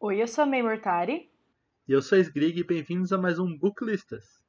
[0.00, 1.28] Oi, eu sou a May Mortari.
[1.88, 4.40] E eu sou a Sgrig e bem-vindos a mais um Booklistas.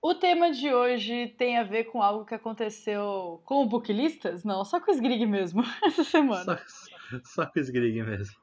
[0.00, 4.44] O tema de hoje tem a ver com algo que aconteceu com o Booklistas?
[4.44, 6.56] Não, só com o Sgrig mesmo, essa semana.
[6.68, 8.36] Só, só com o Sgrig mesmo.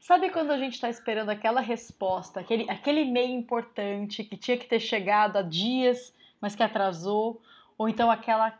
[0.00, 4.66] Sabe quando a gente está esperando aquela resposta, aquele, aquele e-mail importante que tinha que
[4.66, 7.42] ter chegado há dias, mas que atrasou?
[7.76, 8.58] Ou então aquela,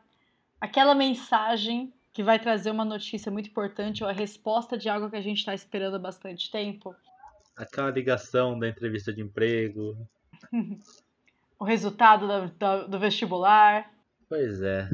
[0.61, 5.17] aquela mensagem que vai trazer uma notícia muito importante ou a resposta de algo que
[5.17, 6.95] a gente está esperando há bastante tempo?
[7.59, 9.96] Aquela ligação da entrevista de emprego.
[11.58, 13.90] o resultado do, do, do vestibular.
[14.29, 14.89] Pois é,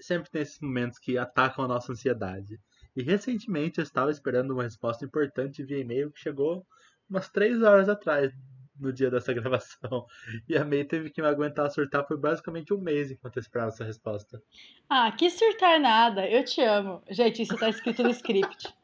[0.00, 2.60] sempre tem esses momentos que atacam a nossa ansiedade.
[2.94, 6.66] E recentemente eu estava esperando uma resposta importante via e-mail que chegou
[7.08, 8.32] umas três horas atrás,
[8.78, 10.06] no dia dessa gravação.
[10.48, 13.68] E a May teve que me aguentar surtar por basicamente um mês enquanto eu esperava
[13.68, 14.42] essa resposta.
[14.88, 17.02] Ah, que surtar nada, eu te amo.
[17.10, 18.74] Gente, isso tá escrito no script.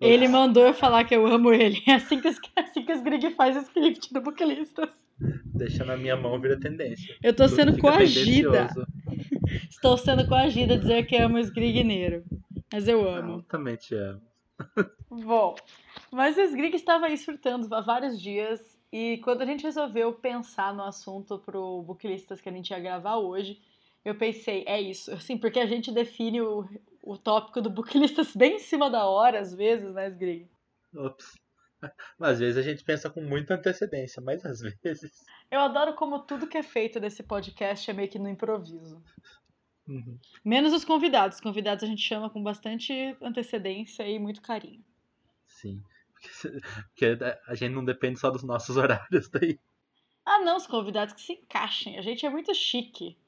[0.00, 1.82] Ele mandou eu falar que eu amo ele.
[1.88, 4.90] É assim que, assim que os Grig faz o script do Booklistas.
[5.18, 7.16] Deixa na minha mão vira tendência.
[7.22, 8.68] Eu tô sendo coagida.
[9.70, 12.22] Estou sendo coagida a dizer que amo o Sgrigneiro.
[12.70, 13.38] Mas eu amo.
[13.38, 14.20] Eu também te amo.
[15.08, 15.54] Bom,
[16.12, 18.76] mas o Sgrig estava aí surtando há vários dias.
[18.92, 23.16] E quando a gente resolveu pensar no assunto pro Booklistas que a gente ia gravar
[23.16, 23.58] hoje,
[24.04, 25.12] eu pensei, é isso.
[25.12, 26.68] Assim, porque a gente define o,
[27.06, 30.50] o tópico do Booklistas bem em cima da hora, às vezes, né, Sgrig?
[30.94, 31.38] Ops.
[32.18, 35.24] Às vezes a gente pensa com muita antecedência, mas às vezes.
[35.50, 39.04] Eu adoro como tudo que é feito nesse podcast é meio que no improviso.
[39.86, 40.18] Uhum.
[40.42, 41.36] Menos os convidados.
[41.36, 44.82] Os convidados a gente chama com bastante antecedência e muito carinho.
[45.46, 45.82] Sim.
[46.88, 49.60] Porque a gente não depende só dos nossos horários daí.
[50.24, 51.98] Ah, não, os convidados que se encaixem.
[51.98, 53.18] A gente é muito chique.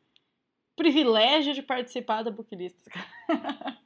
[0.79, 2.87] Privilégio de participar da Booklist.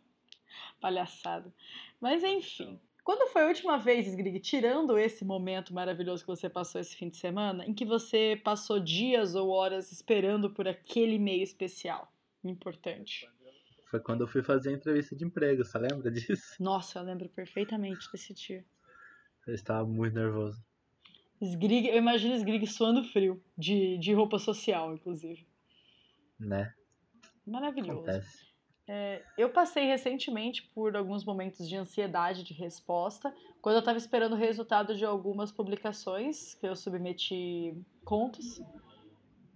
[0.80, 1.52] Palhaçada.
[1.98, 2.78] Mas enfim.
[3.02, 7.08] Quando foi a última vez, Grig, tirando esse momento maravilhoso que você passou esse fim
[7.08, 12.12] de semana, em que você passou dias ou horas esperando por aquele e-mail especial?
[12.44, 13.28] importante.
[13.90, 16.56] Foi quando eu fui fazer a entrevista de emprego, você lembra disso?
[16.60, 18.64] Nossa, eu lembro perfeitamente desse dia.
[19.46, 20.62] Eu estava muito nervoso.
[21.40, 25.46] Sgrig, eu imagino Sgrig suando frio, de, de roupa social, inclusive.
[26.38, 26.72] Né?
[27.46, 28.22] Maravilhoso.
[28.88, 34.32] É, eu passei recentemente por alguns momentos de ansiedade de resposta, quando eu estava esperando
[34.32, 38.60] o resultado de algumas publicações que eu submeti contos.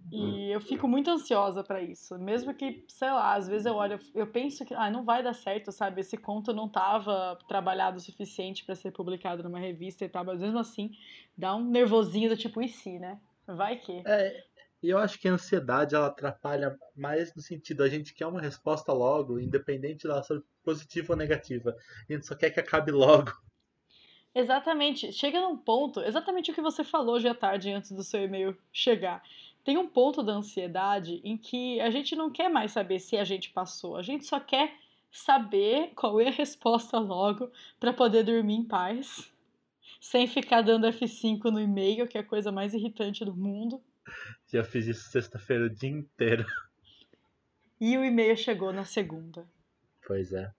[0.09, 0.37] E hum.
[0.47, 2.17] eu fico muito ansiosa para isso.
[2.17, 5.33] Mesmo que, sei lá, às vezes eu olho, eu penso que ah, não vai dar
[5.33, 5.99] certo, sabe?
[5.99, 10.39] Esse conto não tava trabalhado o suficiente para ser publicado numa revista e tal, mas
[10.39, 10.91] mesmo assim
[11.37, 13.19] dá um nervosinho do tipo, e se, né?
[13.45, 14.01] Vai que.
[14.05, 14.45] É,
[14.87, 18.39] e eu acho que a ansiedade ela atrapalha mais no sentido, a gente quer uma
[18.39, 21.75] resposta logo, independente dela ser positiva ou negativa.
[22.09, 23.33] A gente só quer que acabe logo.
[24.33, 25.11] Exatamente.
[25.11, 28.55] Chega num ponto, exatamente o que você falou hoje à tarde antes do seu e-mail
[28.71, 29.21] chegar
[29.67, 33.25] tem um ponto da ansiedade em que a gente não quer mais saber se a
[33.25, 34.73] gente passou, a gente só quer
[35.11, 39.29] saber qual é a resposta logo para poder dormir em paz,
[39.99, 43.81] sem ficar dando F5 no e-mail, que é a coisa mais irritante do mundo.
[44.51, 46.45] Já fiz isso sexta-feira o dia inteiro.
[47.79, 49.47] E o e-mail chegou na segunda.
[50.07, 50.51] Pois é.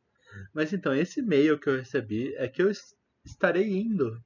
[0.54, 2.70] Mas então, esse e-mail que eu recebi é que eu
[3.24, 4.22] estarei indo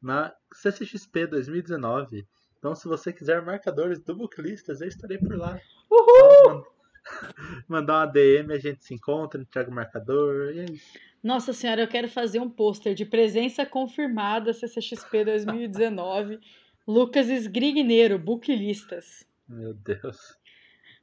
[0.00, 2.26] na CCXP 2019
[2.62, 5.60] então, se você quiser marcadores do Booklistas, eu estarei por lá.
[5.90, 6.64] Uhul!
[7.66, 10.96] mandar uma DM, a gente se encontra, entrega o marcador, e é isso.
[11.20, 16.38] Nossa senhora, eu quero fazer um pôster de presença confirmada CCXP 2019.
[16.86, 19.24] Lucas Esgrigneiro, Booklistas.
[19.48, 20.36] Meu Deus.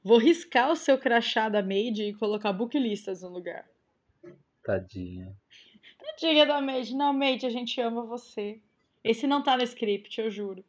[0.03, 3.66] Vou riscar o seu crachá da Made e colocar Booklistas no lugar.
[4.63, 5.34] Tadinha.
[5.97, 6.94] Tadinha da Made.
[6.94, 8.59] Não, Made, a gente ama você.
[9.03, 10.63] Esse não tá no script, eu juro.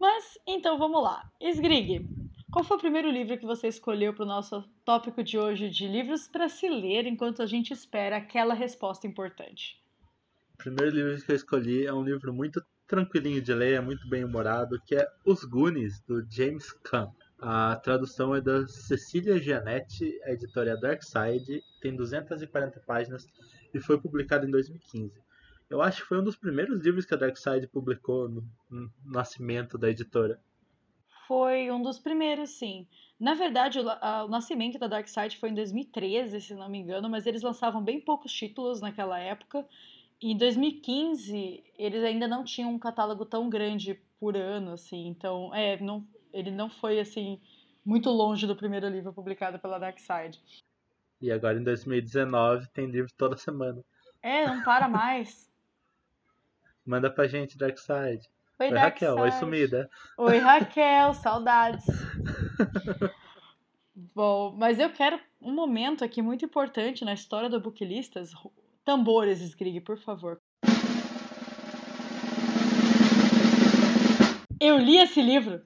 [0.00, 1.30] Mas então vamos lá.
[1.40, 2.04] Esgrig,
[2.50, 5.86] qual foi o primeiro livro que você escolheu para o nosso tópico de hoje de
[5.86, 9.80] livros para se ler enquanto a gente espera aquela resposta importante?
[10.54, 14.08] O primeiro livro que eu escolhi é um livro muito tranquilinho de ler, é muito
[14.08, 17.10] bem humorado, que é Os Goonies, do James Caan.
[17.38, 23.26] A tradução é da Cecília Gianetti, a editora é Dark Side, tem 240 páginas
[23.74, 25.26] e foi publicado em 2015.
[25.68, 28.44] Eu acho que foi um dos primeiros livros que a Darkseid publicou no,
[29.04, 30.40] nascimento da editora.
[31.26, 32.86] Foi um dos primeiros, sim.
[33.18, 37.26] Na verdade, o, o nascimento da Darkseid foi em 2013, se não me engano, mas
[37.26, 39.66] eles lançavam bem poucos títulos naquela época.
[40.20, 45.06] Em 2015, eles ainda não tinham um catálogo tão grande por ano, assim.
[45.08, 47.40] Então, é, não, ele não foi, assim,
[47.84, 50.40] muito longe do primeiro livro publicado pela Darkseid.
[51.20, 53.82] E agora, em 2019, tem livro toda semana.
[54.22, 55.50] É, não para mais.
[56.84, 58.28] Manda pra gente, Darkside.
[58.58, 59.14] Oi, Oi Dark Raquel.
[59.14, 59.22] Side.
[59.22, 59.90] Oi, sumida.
[60.16, 61.84] Oi, Raquel, saudades.
[64.14, 68.32] Bom, mas eu quero um momento aqui muito importante na história do Booklistas.
[68.86, 70.40] Tambores, Skrig, por favor.
[74.60, 75.60] Eu li esse livro.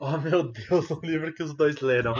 [0.00, 2.12] Oh, meu Deus, um livro que os dois leram.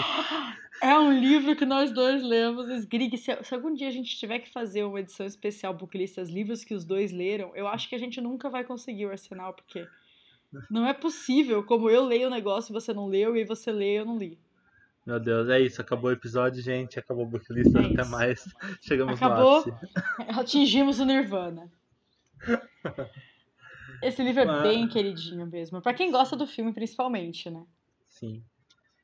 [0.80, 2.68] É um livro que nós dois lemos.
[2.68, 6.62] Skrig, se, se algum dia a gente tiver que fazer uma edição especial Booklistas, livros
[6.62, 9.84] que os dois leram, eu acho que a gente nunca vai conseguir o arsenal, porque
[10.70, 13.94] não é possível como eu leio o negócio e você não leu, e você lê
[13.94, 14.38] e eu não li.
[15.06, 15.80] Meu Deus, é isso.
[15.80, 16.98] Acabou o episódio, gente.
[16.98, 17.72] Acabou o Booklist.
[17.74, 18.10] É Até isso.
[18.10, 18.44] mais.
[18.82, 19.64] Chegamos Acabou.
[19.66, 19.76] no.
[20.40, 21.70] Atingimos o Nirvana.
[24.02, 25.80] Esse livro é Mas- bem queridinho mesmo.
[25.80, 27.64] Pra quem gosta do filme, principalmente, né?
[28.08, 28.42] Sim.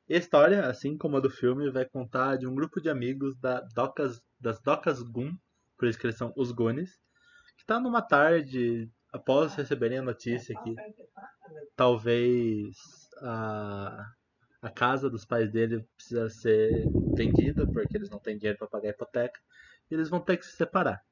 [0.09, 3.35] E a história, assim como a do filme, vai contar de um grupo de amigos
[3.39, 5.33] da Docas, das Docas Gun,
[5.77, 6.99] por isso que eles são os Goonies,
[7.57, 10.75] que tá numa tarde, após receberem a notícia que
[11.75, 12.75] talvez
[13.21, 14.05] a,
[14.63, 18.87] a casa dos pais dele precisa ser vendida, porque eles não têm dinheiro para pagar
[18.87, 19.39] a hipoteca,
[19.91, 21.03] e eles vão ter que se separar.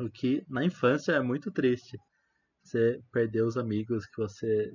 [0.00, 2.00] O que na infância é muito triste.
[2.62, 4.74] Você perder os amigos que você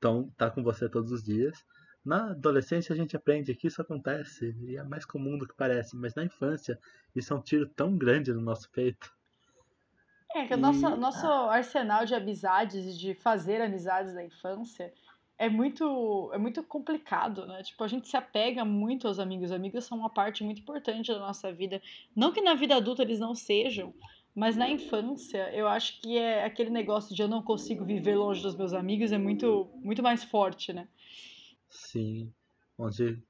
[0.00, 1.64] tão, tá com você todos os dias.
[2.04, 5.96] Na adolescência a gente aprende que isso acontece e é mais comum do que parece,
[5.96, 6.78] mas na infância
[7.14, 9.14] isso é um tiro tão grande no nosso peito.
[10.34, 14.92] É, que o nosso, nosso arsenal de amizades e de fazer amizades da infância
[15.38, 17.62] é muito, é muito complicado, né?
[17.62, 19.50] Tipo, a gente se apega muito aos amigos.
[19.50, 21.82] Amigos são uma parte muito importante da nossa vida.
[22.14, 23.92] Não que na vida adulta eles não sejam,
[24.34, 28.42] mas na infância eu acho que é aquele negócio de eu não consigo viver longe
[28.42, 30.88] dos meus amigos é muito, muito mais forte, né?
[31.68, 32.32] Sim,
[32.78, 33.22] onde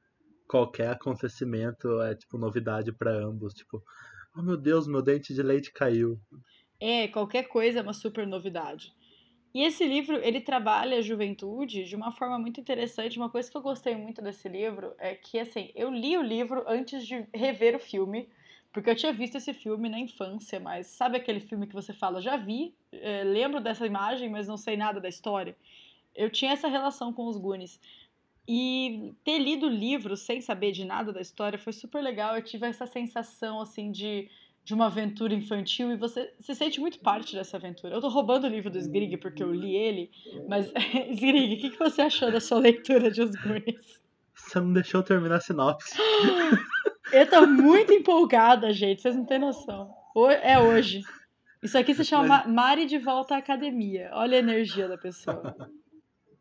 [0.47, 3.83] qualquer acontecimento é tipo novidade para ambos, tipo,
[4.37, 6.21] oh meu Deus, meu dente de leite caiu.
[6.79, 8.93] É, qualquer coisa é uma super novidade.
[9.55, 13.17] E esse livro, ele trabalha a juventude de uma forma muito interessante.
[13.17, 16.65] Uma coisa que eu gostei muito desse livro é que, assim, eu li o livro
[16.67, 18.29] antes de rever o filme,
[18.73, 22.21] porque eu tinha visto esse filme na infância, mas sabe aquele filme que você fala,
[22.21, 25.57] já vi, é, lembro dessa imagem, mas não sei nada da história?
[26.17, 27.81] Eu tinha essa relação com os Goonies.
[28.47, 32.37] E ter lido o livro sem saber de nada da história foi super legal.
[32.37, 34.29] Eu tive essa sensação, assim, de
[34.65, 37.95] de uma aventura infantil e você se sente muito parte dessa aventura.
[37.95, 40.11] Eu tô roubando o livro do Sgrig porque eu li ele,
[40.49, 40.73] mas
[41.13, 44.03] Sgrig, o que, que você achou da sua leitura de Os Goonies?
[44.35, 45.95] Você não deixou eu terminar a sinopse.
[47.13, 49.95] Eu tô muito empolgada, gente, vocês não têm noção.
[50.43, 51.03] É hoje.
[51.63, 54.11] Isso aqui se chama Mari de volta à academia.
[54.15, 55.55] Olha a energia da pessoa.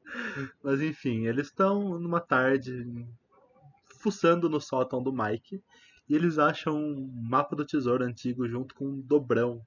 [0.64, 3.06] Mas enfim, eles estão numa tarde
[4.00, 5.62] fuçando no sótão do Mike
[6.08, 9.66] e eles acham um mapa do tesouro antigo junto com um dobrão,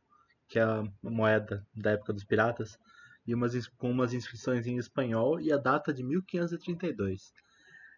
[0.49, 2.79] que é a moeda da época dos piratas,
[3.27, 7.33] e umas, com umas inscrições em espanhol e a data de 1532.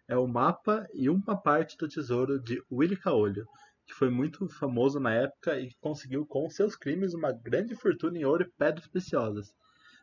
[0.07, 3.45] É o mapa e uma parte do tesouro de Willy Caolho,
[3.85, 8.25] que foi muito famoso na época e conseguiu com seus crimes uma grande fortuna em
[8.25, 9.53] ouro e pedras preciosas.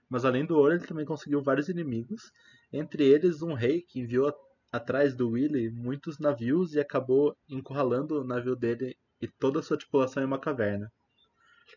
[0.08, 2.32] Mas além do ouro, ele também conseguiu vários inimigos,
[2.72, 4.32] entre eles um rei que enviou
[4.72, 9.78] atrás do Willy muitos navios e acabou encurralando o navio dele e toda a sua
[9.78, 10.92] tripulação em uma caverna.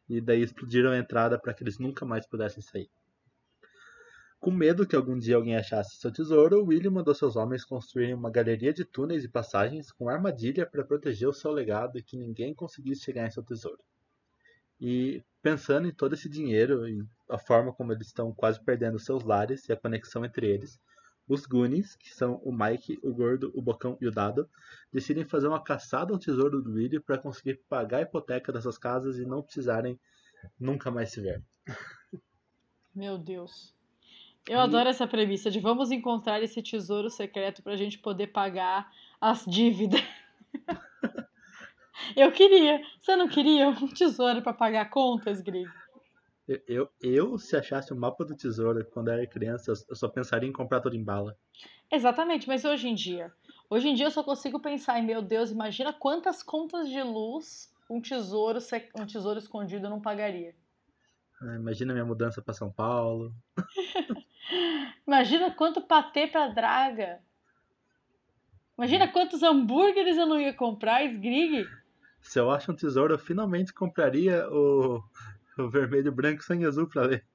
[0.08, 2.90] E daí explodiram a entrada para que eles nunca mais pudessem sair.
[4.40, 8.31] Com medo que algum dia alguém achasse seu tesouro, Willy mandou seus homens construírem uma
[8.31, 12.54] galeria de túneis e passagens com armadilha para proteger o seu legado e que ninguém
[12.54, 13.84] conseguisse chegar em seu tesouro.
[14.80, 19.24] E pensando em todo esse dinheiro e a forma como eles estão quase perdendo seus
[19.24, 20.80] lares e a conexão entre eles,
[21.30, 24.50] os Goonies, que são o Mike, o Gordo, o Bocão e o Dado,
[24.92, 29.19] decidem fazer uma caçada ao tesouro do Willy para conseguir pagar a hipoteca dessas casas
[29.19, 30.00] e não precisarem
[30.59, 31.44] nunca mais se ver.
[32.95, 33.76] Meu Deus.
[34.48, 39.45] Eu adoro essa premissa de vamos encontrar esse tesouro secreto pra gente poder pagar as
[39.45, 40.02] dívidas.
[42.16, 42.81] Eu queria.
[43.00, 45.69] Você não queria um tesouro pra pagar contas, Grig?
[46.50, 50.50] Eu, eu, eu, se achasse o mapa do tesouro quando era criança, eu só pensaria
[50.50, 51.38] em comprar tudo em bala.
[51.92, 53.32] Exatamente, mas hoje em dia?
[53.70, 57.72] Hoje em dia eu só consigo pensar em, meu Deus, imagina quantas contas de luz
[57.88, 58.58] um tesouro,
[59.00, 60.56] um tesouro escondido não pagaria.
[61.40, 63.32] Ah, Imagina minha mudança para São Paulo.
[65.06, 67.20] Imagina quanto patê pra draga.
[68.76, 71.68] Imagina quantos hambúrgueres eu não ia comprar, Sgrig.
[72.22, 75.04] Se eu acho um tesouro, eu finalmente compraria o,
[75.66, 77.25] o vermelho, branco e sangue azul para ler.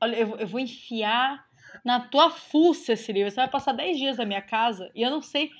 [0.00, 1.46] Olha, eu, vou- eu vou enfiar
[1.84, 3.30] na tua fuça esse livro.
[3.30, 5.50] Você vai passar 10 dias na minha casa e eu não sei.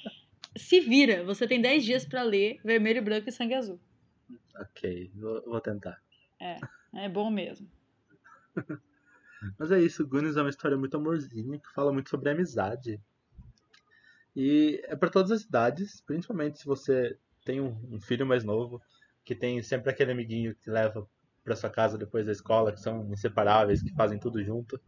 [0.56, 3.80] Se vira, você tem 10 dias pra ler Vermelho, Branco e Sangue Azul.
[4.56, 6.00] Ok, vou, vou tentar.
[6.94, 7.68] É bom mesmo.
[9.59, 13.00] Mas é isso, Goonies é uma história muito amorzinha, que fala muito sobre amizade.
[14.35, 18.80] E é para todas as idades, principalmente se você tem um, um, filho mais novo,
[19.25, 21.09] que tem sempre aquele amiguinho que leva
[21.45, 24.81] para sua casa depois da escola, que são inseparáveis, que fazem tudo junto.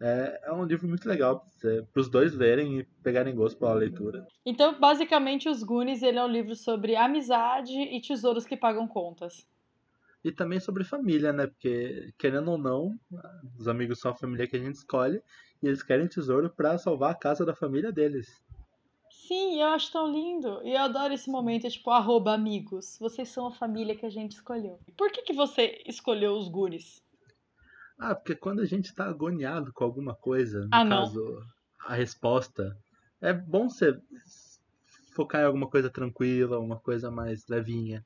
[0.00, 4.26] É, é um livro muito legal para os dois lerem e pegarem gosto pela leitura.
[4.44, 9.46] Então, basicamente, Os Goonies ele é um livro sobre amizade e tesouros que pagam contas.
[10.24, 11.46] E também sobre família, né?
[11.46, 12.98] Porque, querendo ou não,
[13.56, 15.22] os amigos são a família que a gente escolhe
[15.62, 18.42] e eles querem tesouro para salvar a casa da família deles.
[19.12, 20.60] Sim, eu acho tão lindo.
[20.64, 22.96] E eu adoro esse momento, é tipo, arroba amigos.
[22.98, 24.80] Vocês são a família que a gente escolheu.
[24.96, 27.02] Por que, que você escolheu os Goonies?
[27.98, 31.42] Ah, porque quando a gente tá agoniado com alguma coisa, no ah, caso,
[31.86, 32.76] a resposta,
[33.20, 34.00] é bom você
[35.14, 38.04] focar em alguma coisa tranquila, uma coisa mais levinha.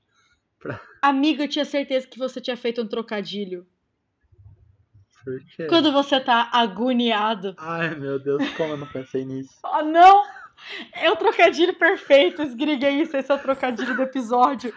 [0.59, 0.81] Pra...
[1.01, 3.67] Amigo, eu tinha certeza que você tinha feito um trocadilho.
[5.25, 5.67] Por quê?
[5.67, 7.55] Quando você tá agoniado.
[7.59, 9.59] Ai, meu Deus, como eu não pensei nisso?
[9.65, 10.36] oh, não!
[10.93, 14.75] É o trocadilho perfeito, esgriga isso, esse é o trocadilho do episódio.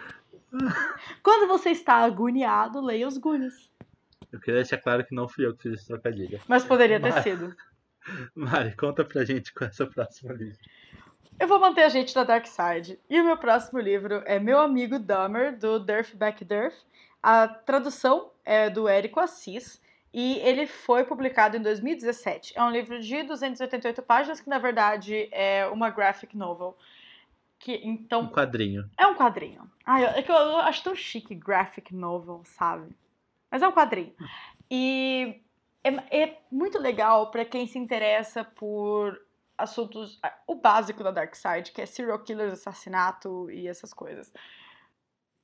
[1.22, 3.70] Quando você está agoniado, leia os Goonies.
[4.32, 6.40] Eu queria deixar claro que não fui eu que fiz esse trocadilho.
[6.46, 7.56] Mas poderia ter Mari, sido.
[8.34, 10.58] Mari, conta pra gente qual é o seu próximo livro.
[11.38, 13.00] Eu vou manter a gente na Dark Side.
[13.08, 16.76] E o meu próximo livro é Meu Amigo Dahmer, do Durf Back Durf.
[17.22, 19.80] A tradução é do Érico Assis
[20.12, 22.54] e ele foi publicado em 2017.
[22.56, 26.76] É um livro de 288 páginas que, na verdade, é uma graphic novel.
[27.58, 28.90] Que, então, um quadrinho.
[28.98, 29.70] É um quadrinho.
[29.84, 32.90] Ai, é que eu, eu acho tão chique graphic novel, sabe?
[33.50, 34.14] Mas é um quadrinho.
[34.68, 35.40] E
[35.84, 39.20] é, é muito legal para quem se interessa por
[39.56, 40.18] assuntos.
[40.46, 44.32] O básico da Dark Side, que é serial killers, assassinato e essas coisas.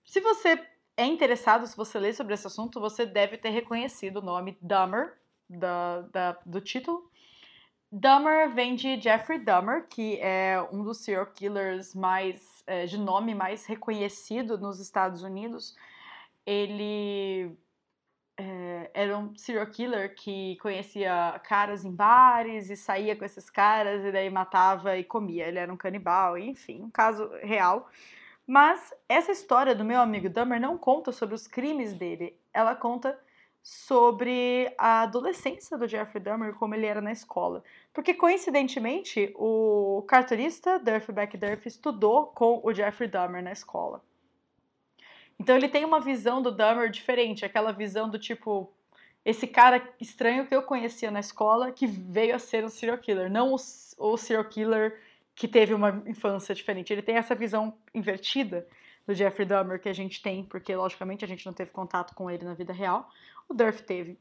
[0.04, 0.64] Se você
[0.96, 5.12] é interessado, se você ler sobre esse assunto, você deve ter reconhecido o nome Dahmer,
[5.48, 7.10] da, da, do título.
[7.92, 13.34] Dahmer vem de Jeffrey Dahmer, que é um dos serial killers mais é, de nome
[13.34, 15.76] mais reconhecido nos Estados Unidos.
[16.44, 17.56] Ele
[18.38, 24.04] é, era um serial killer que conhecia caras em bares e saía com esses caras
[24.04, 25.46] e daí matava e comia.
[25.46, 27.88] Ele era um canibal, enfim, um caso real.
[28.46, 33.18] Mas essa história do meu amigo Dahmer não conta sobre os crimes dele, ela conta
[33.60, 37.64] sobre a adolescência do Jeffrey Dahmer, como ele era na escola.
[37.92, 44.00] Porque, coincidentemente, o cartunista Durf Back Durf estudou com o Jeffrey Dahmer na escola.
[45.38, 48.72] Então ele tem uma visão do Dahmer diferente, aquela visão do tipo
[49.24, 53.28] esse cara estranho que eu conhecia na escola que veio a ser um serial killer,
[53.28, 53.56] não o,
[53.98, 54.96] o serial killer
[55.36, 56.92] que teve uma infância diferente.
[56.92, 58.66] Ele tem essa visão invertida
[59.06, 62.30] do Jeffrey Dahmer que a gente tem, porque logicamente a gente não teve contato com
[62.30, 63.08] ele na vida real.
[63.46, 64.18] O Durf teve.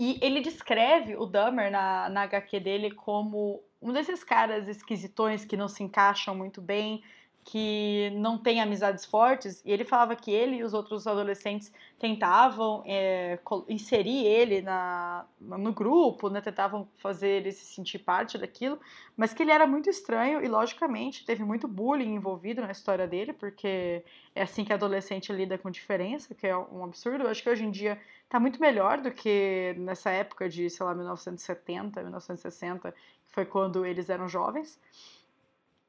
[0.00, 5.56] E ele descreve o Dahmer na, na HQ dele como um desses caras esquisitões que
[5.56, 7.04] não se encaixam muito bem,
[7.44, 12.82] que não tem amizades fortes, e ele falava que ele e os outros adolescentes tentavam
[12.86, 18.80] é, inserir ele na, no grupo, né, tentavam fazer ele se sentir parte daquilo,
[19.14, 23.34] mas que ele era muito estranho e, logicamente, teve muito bullying envolvido na história dele,
[23.34, 24.02] porque
[24.34, 27.24] é assim que adolescente lida com diferença, que é um absurdo.
[27.24, 30.84] Eu acho que hoje em dia está muito melhor do que nessa época de, sei
[30.84, 34.80] lá, 1970, 1960, que foi quando eles eram jovens.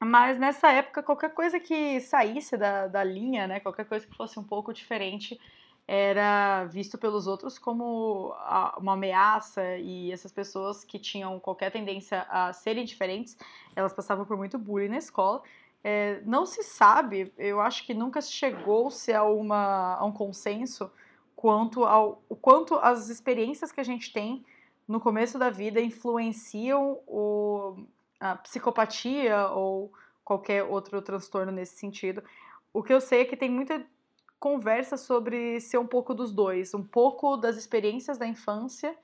[0.00, 4.38] Mas nessa época, qualquer coisa que saísse da, da linha, né, qualquer coisa que fosse
[4.38, 5.40] um pouco diferente,
[5.88, 8.34] era visto pelos outros como
[8.78, 13.36] uma ameaça e essas pessoas que tinham qualquer tendência a serem diferentes,
[13.74, 15.42] elas passavam por muito bullying na escola.
[15.84, 20.90] É, não se sabe, eu acho que nunca chegou-se a, uma, a um consenso
[21.36, 24.44] quanto ao o quanto as experiências que a gente tem
[24.88, 27.76] no começo da vida influenciam o,
[28.20, 29.92] a psicopatia ou
[30.24, 32.22] qualquer outro transtorno nesse sentido.
[32.72, 33.84] O que eu sei é que tem muita
[34.38, 38.96] conversa sobre ser um pouco dos dois, um pouco das experiências da infância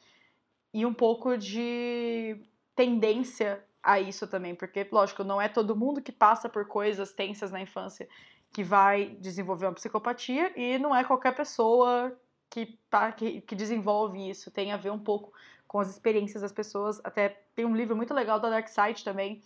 [0.72, 2.40] e um pouco de
[2.74, 7.50] tendência a isso também, porque lógico, não é todo mundo que passa por coisas tensas
[7.50, 8.08] na infância
[8.52, 12.16] que vai desenvolver uma psicopatia e não é qualquer pessoa
[12.48, 12.78] que,
[13.16, 15.32] que, que desenvolve isso, tem a ver um pouco
[15.72, 17.00] com as experiências das pessoas.
[17.02, 19.42] Até tem um livro muito legal da Dark Side também,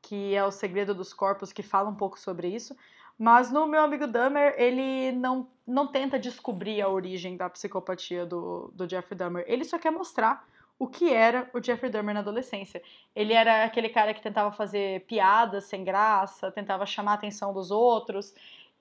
[0.00, 2.76] que é O Segredo dos Corpos, que fala um pouco sobre isso.
[3.18, 8.70] Mas no meu amigo Dahmer, ele não, não tenta descobrir a origem da psicopatia do,
[8.74, 9.44] do Jeffrey Dahmer.
[9.48, 10.46] Ele só quer mostrar
[10.78, 12.80] o que era o Jeffrey Dahmer na adolescência.
[13.12, 17.72] Ele era aquele cara que tentava fazer piadas sem graça, tentava chamar a atenção dos
[17.72, 18.32] outros,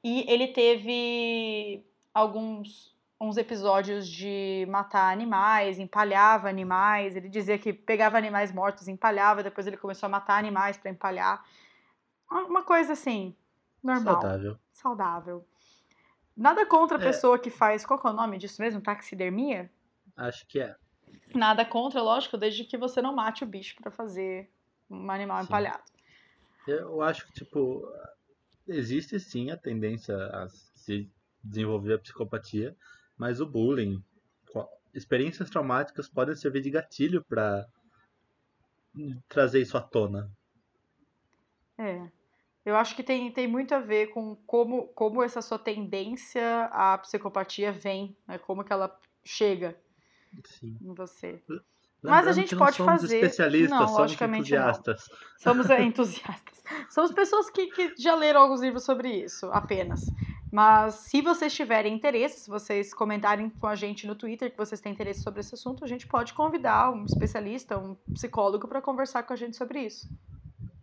[0.03, 7.15] e ele teve alguns uns episódios de matar animais, empalhava animais.
[7.15, 11.43] Ele dizia que pegava animais mortos, empalhava, depois ele começou a matar animais para empalhar.
[12.29, 13.35] Uma coisa assim,
[13.83, 14.21] normal.
[14.21, 14.59] Saudável.
[14.73, 15.47] Saudável.
[16.35, 17.03] Nada contra a é.
[17.03, 17.85] pessoa que faz.
[17.85, 18.81] Qual é o nome disso mesmo?
[18.81, 19.71] Taxidermia?
[20.17, 20.75] Acho que é.
[21.33, 24.49] Nada contra, lógico, desde que você não mate o bicho para fazer
[24.89, 25.45] um animal sim.
[25.45, 25.83] empalhado.
[26.67, 27.87] Eu acho que, tipo,
[28.67, 31.09] existe sim a tendência a se
[31.43, 32.75] desenvolver a psicopatia,
[33.17, 34.03] mas o bullying,
[34.93, 37.65] experiências traumáticas podem servir de gatilho para
[39.27, 40.31] trazer isso à tona.
[41.77, 42.09] É.
[42.65, 46.97] Eu acho que tem, tem muito a ver com como, como essa sua tendência à
[46.97, 48.39] psicopatia vem, né?
[48.39, 49.77] Como que ela chega
[50.43, 50.75] Sim.
[50.81, 51.43] em você.
[52.01, 53.17] Mas a gente pode somos fazer.
[53.17, 55.09] Especialistas, não, somos entusiastas.
[55.09, 55.17] Não.
[55.37, 56.63] Somos entusiastas.
[56.89, 60.01] somos pessoas que, que já leram alguns livros sobre isso, apenas.
[60.55, 64.79] Mas se vocês tiverem interesse, se vocês comentarem com a gente no Twitter que vocês
[64.79, 69.23] têm interesse sobre esse assunto, a gente pode convidar um especialista, um psicólogo para conversar
[69.23, 70.07] com a gente sobre isso.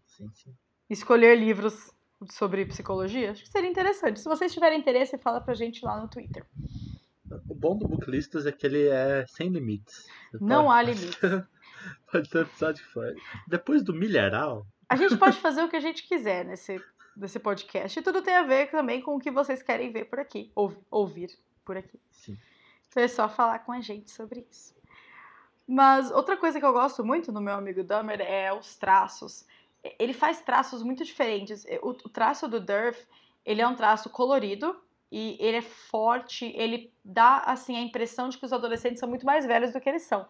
[0.07, 0.55] Sim, sim.
[0.91, 1.91] Escolher livros
[2.29, 4.21] sobre psicologia, acho que seria interessante.
[4.21, 6.45] Se vocês tiverem interesse, fala pra gente lá no Twitter.
[7.49, 10.07] O bom do Booklistas é que ele é sem limites.
[10.33, 10.76] Você Não pode...
[10.76, 11.19] há limites.
[12.12, 13.14] pode ter episódio que for.
[13.49, 14.67] Depois do milharal.
[14.87, 16.79] A gente pode fazer o que a gente quiser nesse,
[17.16, 17.99] nesse podcast.
[17.99, 20.50] E tudo tem a ver também com o que vocês querem ver por aqui.
[20.54, 21.99] Ou, ouvir por aqui.
[22.11, 22.38] Sim.
[22.88, 24.75] Então é só falar com a gente sobre isso.
[25.66, 29.47] Mas outra coisa que eu gosto muito no meu amigo Dummer é os traços.
[29.99, 31.64] Ele faz traços muito diferentes.
[31.83, 33.07] O, o traço do Durf,
[33.45, 34.76] ele é um traço colorido,
[35.12, 39.26] e ele é forte, ele dá assim a impressão de que os adolescentes são muito
[39.26, 40.26] mais velhos do que eles são.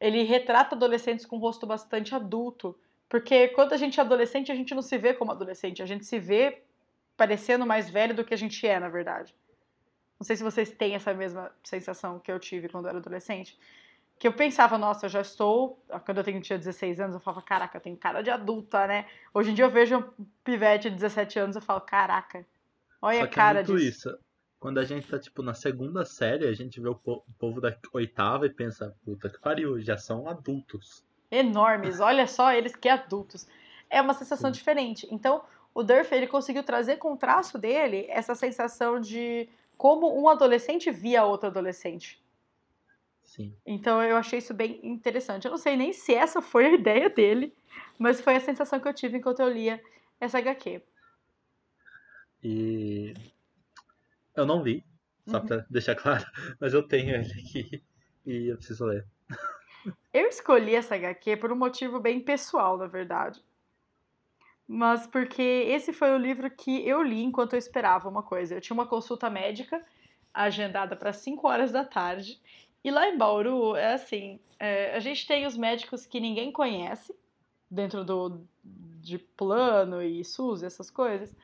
[0.00, 2.74] Ele retrata adolescentes com um rosto bastante adulto,
[3.12, 6.06] porque quando a gente é adolescente, a gente não se vê como adolescente, a gente
[6.06, 6.62] se vê
[7.14, 9.36] parecendo mais velho do que a gente é, na verdade.
[10.18, 13.58] Não sei se vocês têm essa mesma sensação que eu tive quando eu era adolescente.
[14.18, 15.78] Que eu pensava, nossa, eu já estou.
[16.06, 19.06] Quando eu tinha 16 anos, eu falava, caraca, eu tenho cara de adulta, né?
[19.34, 22.46] Hoje em dia eu vejo um pivete de 17 anos, eu falo, caraca,
[23.02, 24.08] Olha Só a cara é muito disso.
[24.08, 24.18] isso.
[24.58, 28.46] Quando a gente tá, tipo, na segunda série, a gente vê o povo da oitava
[28.46, 31.04] e pensa, puta que pariu, já são adultos.
[31.32, 33.48] Enormes, olha só eles que adultos.
[33.88, 35.08] É uma sensação diferente.
[35.10, 35.42] Então,
[35.74, 40.90] o Durf, ele conseguiu trazer com o traço dele essa sensação de como um adolescente
[40.90, 42.22] via outro adolescente.
[43.22, 43.56] Sim.
[43.64, 45.46] Então eu achei isso bem interessante.
[45.46, 47.54] Eu não sei nem se essa foi a ideia dele,
[47.98, 49.82] mas foi a sensação que eu tive enquanto eu lia
[50.20, 50.82] essa HQ.
[52.44, 53.14] E
[54.36, 54.84] eu não li,
[55.26, 55.46] só uhum.
[55.46, 56.26] pra deixar claro,
[56.60, 57.82] mas eu tenho ele aqui
[58.26, 59.06] e eu preciso ler.
[60.12, 63.42] Eu escolhi essa HQ por um motivo bem pessoal, na verdade.
[64.66, 68.54] Mas porque esse foi o livro que eu li enquanto eu esperava uma coisa.
[68.54, 69.84] Eu tinha uma consulta médica
[70.32, 72.40] agendada para 5 horas da tarde.
[72.84, 77.14] E lá em Bauru, é assim: é, a gente tem os médicos que ninguém conhece,
[77.70, 81.34] dentro do de plano e SUS, essas coisas.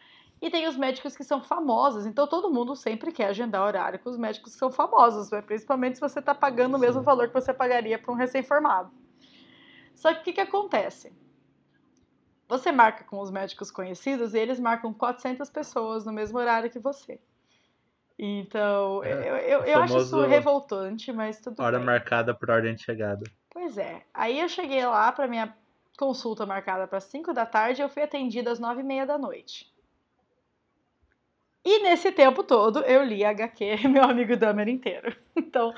[0.40, 4.08] E tem os médicos que são famosos, então todo mundo sempre quer agendar horário com
[4.08, 5.42] os médicos que são famosos, né?
[5.42, 8.90] principalmente se você está pagando o mesmo valor que você pagaria para um recém-formado.
[9.94, 11.12] Só que o que, que acontece?
[12.48, 16.78] Você marca com os médicos conhecidos e eles marcam 400 pessoas no mesmo horário que
[16.78, 17.20] você.
[18.18, 21.86] Então, é, eu, eu, eu acho isso revoltante, mas tudo Hora bem.
[21.86, 23.24] marcada por ordem de chegada.
[23.50, 24.02] Pois é.
[24.14, 25.54] Aí eu cheguei lá para minha
[25.96, 29.18] consulta marcada para 5 da tarde e eu fui atendida às 9 e meia da
[29.18, 29.72] noite.
[31.64, 35.14] E nesse tempo todo eu li a HQ Meu Amigo Dahmer inteiro.
[35.36, 35.74] Então,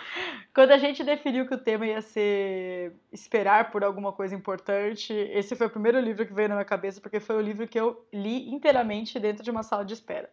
[0.55, 5.57] quando a gente definiu que o tema ia ser esperar por alguma coisa importante, esse
[5.57, 8.07] foi o primeiro livro que veio na minha cabeça, porque foi o livro que eu
[8.13, 10.31] li inteiramente dentro de uma sala de espera.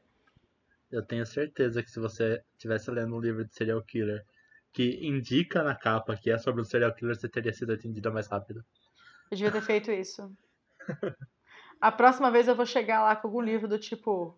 [0.92, 4.26] Eu tenho certeza que se você estivesse lendo um livro de serial killer
[4.72, 8.28] que indica na capa que é sobre um serial killer, você teria sido atendida mais
[8.28, 8.64] rápido.
[9.32, 10.32] Eu devia ter feito isso.
[11.80, 14.38] A próxima vez eu vou chegar lá com algum livro do tipo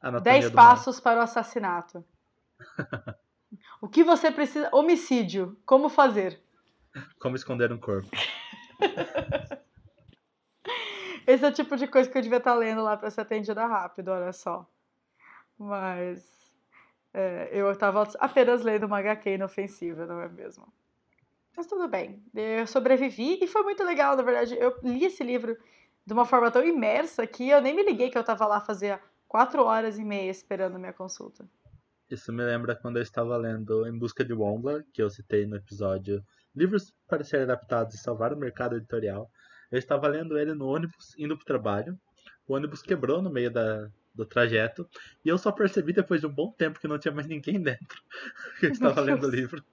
[0.00, 1.02] Anatomia 10 passos mal.
[1.02, 2.04] para o assassinato.
[3.80, 4.70] o que você precisa.
[4.72, 5.56] Homicídio.
[5.66, 6.40] Como fazer?
[7.20, 8.08] Como esconder um corpo.
[11.26, 13.66] Esse é o tipo de coisa que eu devia estar lendo lá para ser atendida
[13.66, 14.66] rápido, olha só.
[15.58, 16.40] Mas.
[17.12, 20.72] É, eu estava apenas lendo uma HQ inofensiva, não é mesmo?
[21.56, 22.22] Mas tudo bem.
[22.34, 24.56] Eu sobrevivi e foi muito legal, na verdade.
[24.56, 25.56] Eu li esse livro
[26.06, 29.00] de uma forma tão imersa que eu nem me liguei que eu estava lá fazia
[29.30, 31.48] quatro horas e meia esperando minha consulta.
[32.10, 35.54] Isso me lembra quando eu estava lendo Em Busca de Wombler, que eu citei no
[35.54, 36.20] episódio
[36.52, 39.30] Livros para serem adaptados e salvar o mercado editorial.
[39.70, 41.96] Eu estava lendo ele no ônibus indo para o trabalho.
[42.48, 44.84] O ônibus quebrou no meio da, do trajeto.
[45.24, 48.02] E eu só percebi depois de um bom tempo que não tinha mais ninguém dentro.
[48.58, 49.64] que eu estava lendo o livro.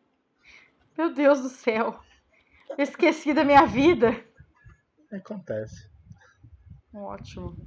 [0.96, 2.00] Meu Deus do céu.
[2.78, 4.24] esqueci da minha vida.
[5.12, 5.90] Acontece.
[6.94, 7.58] Ótimo.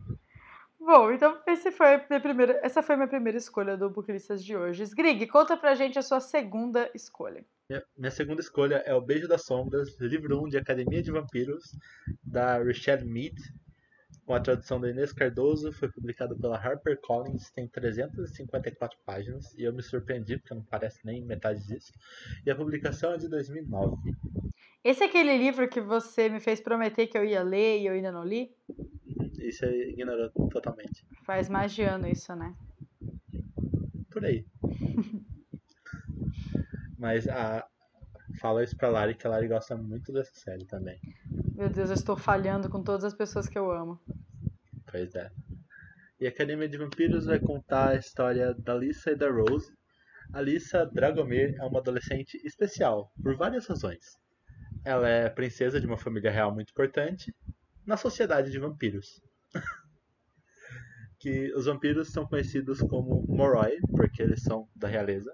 [0.80, 4.56] Bom, então esse foi minha primeira, essa foi a minha primeira escolha do Booklistas de
[4.56, 4.82] hoje.
[4.82, 7.44] Sgrig, conta pra gente a sua segunda escolha.
[7.68, 11.76] Minha, minha segunda escolha é O Beijo das Sombras, livro 1 de Academia de Vampiros,
[12.24, 13.36] da Richelle Mead,
[14.24, 19.72] com a tradução da Inês Cardoso, foi publicado pela HarperCollins, tem 354 páginas, e eu
[19.72, 21.92] me surpreendi porque não parece nem metade disso.
[22.46, 23.96] E a publicação é de 2009.
[24.82, 27.92] Esse é aquele livro que você me fez prometer que eu ia ler e eu
[27.92, 28.54] ainda não li?
[29.40, 31.04] Isso aí ignorou totalmente.
[31.24, 32.54] Faz mais de ano isso, né?
[34.10, 34.46] Por aí.
[36.98, 37.66] Mas a,
[38.38, 41.00] fala isso pra Lari, que a Lari gosta muito dessa série também.
[41.54, 43.98] Meu Deus, eu estou falhando com todas as pessoas que eu amo.
[44.90, 45.30] Pois é.
[46.20, 49.72] E a Academia de Vampiros vai contar a história da Lisa e da Rose.
[50.32, 54.18] A Lisa Dragomir é uma adolescente especial, por várias razões.
[54.84, 57.34] Ela é princesa de uma família real muito importante
[57.86, 59.20] na sociedade de vampiros.
[61.18, 65.32] Que os vampiros são conhecidos como Moroi, porque eles são da realeza.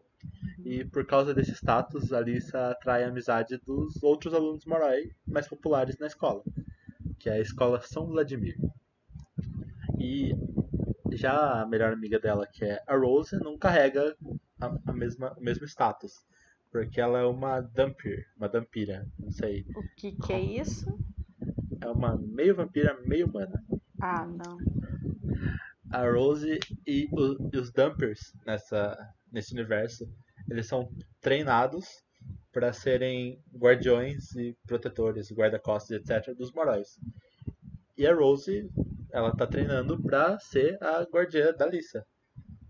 [0.65, 5.47] E por causa desse status, a Alissa atrai a amizade dos outros alunos Moroi mais
[5.47, 6.43] populares na escola,
[7.19, 8.57] que é a escola São Vladimir.
[9.99, 10.35] E
[11.13, 14.17] já a melhor amiga dela, que é a Rose, não carrega
[14.61, 16.13] a, a mesma, o mesmo status.
[16.71, 19.65] Porque ela é uma Dumpir, uma Dampira, não sei.
[19.75, 20.99] O que, que é isso?
[21.81, 23.63] É uma meio vampira, meio humana.
[24.01, 24.59] Ah, não.
[25.93, 28.97] A Rose e, os Dumpers nessa,
[29.33, 30.05] nesse universo,
[30.51, 30.89] eles são
[31.21, 31.87] treinados
[32.53, 36.99] para serem guardiões e protetores, guarda-costas, etc., dos morais.
[37.97, 38.69] E a Rose,
[39.13, 42.05] ela tá treinando para ser a guardiã da Lisa.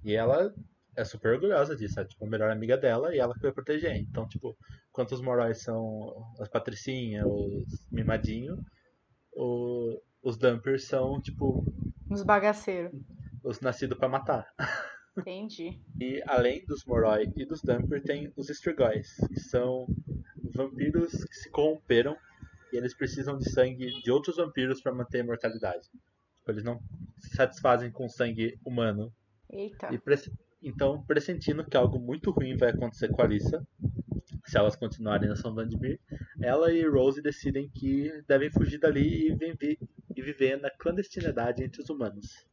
[0.04, 0.52] E ela
[0.96, 3.96] é super orgulhosa disso, é tipo a melhor amiga dela e ela que vai proteger.
[3.96, 4.56] Então, tipo,
[4.92, 8.58] quanto os morais são as patricinhas, os mimadinhos,
[9.34, 11.64] o, os dumpers são, tipo.
[12.10, 13.00] Os bagaceiros.
[13.44, 14.52] Os nascidos para matar.
[15.16, 15.80] Entendi.
[15.98, 19.86] e além dos Moroi e dos Dumper, tem os Strigóis, que são
[20.54, 22.14] vampiros que se corromperam
[22.70, 25.88] e eles precisam de sangue de outros vampiros para manter a imortalidade.
[26.34, 26.82] Tipo, eles não
[27.18, 29.10] se satisfazem com sangue humano.
[29.48, 29.88] Eita.
[29.94, 33.66] E então, pressentindo que algo muito ruim vai acontecer com a Alissa,
[34.44, 35.98] se elas continuarem na São Vladimir,
[36.42, 39.78] ela e Rose decidem que devem fugir dali e,
[40.16, 42.46] e viver na clandestinidade entre os humanos.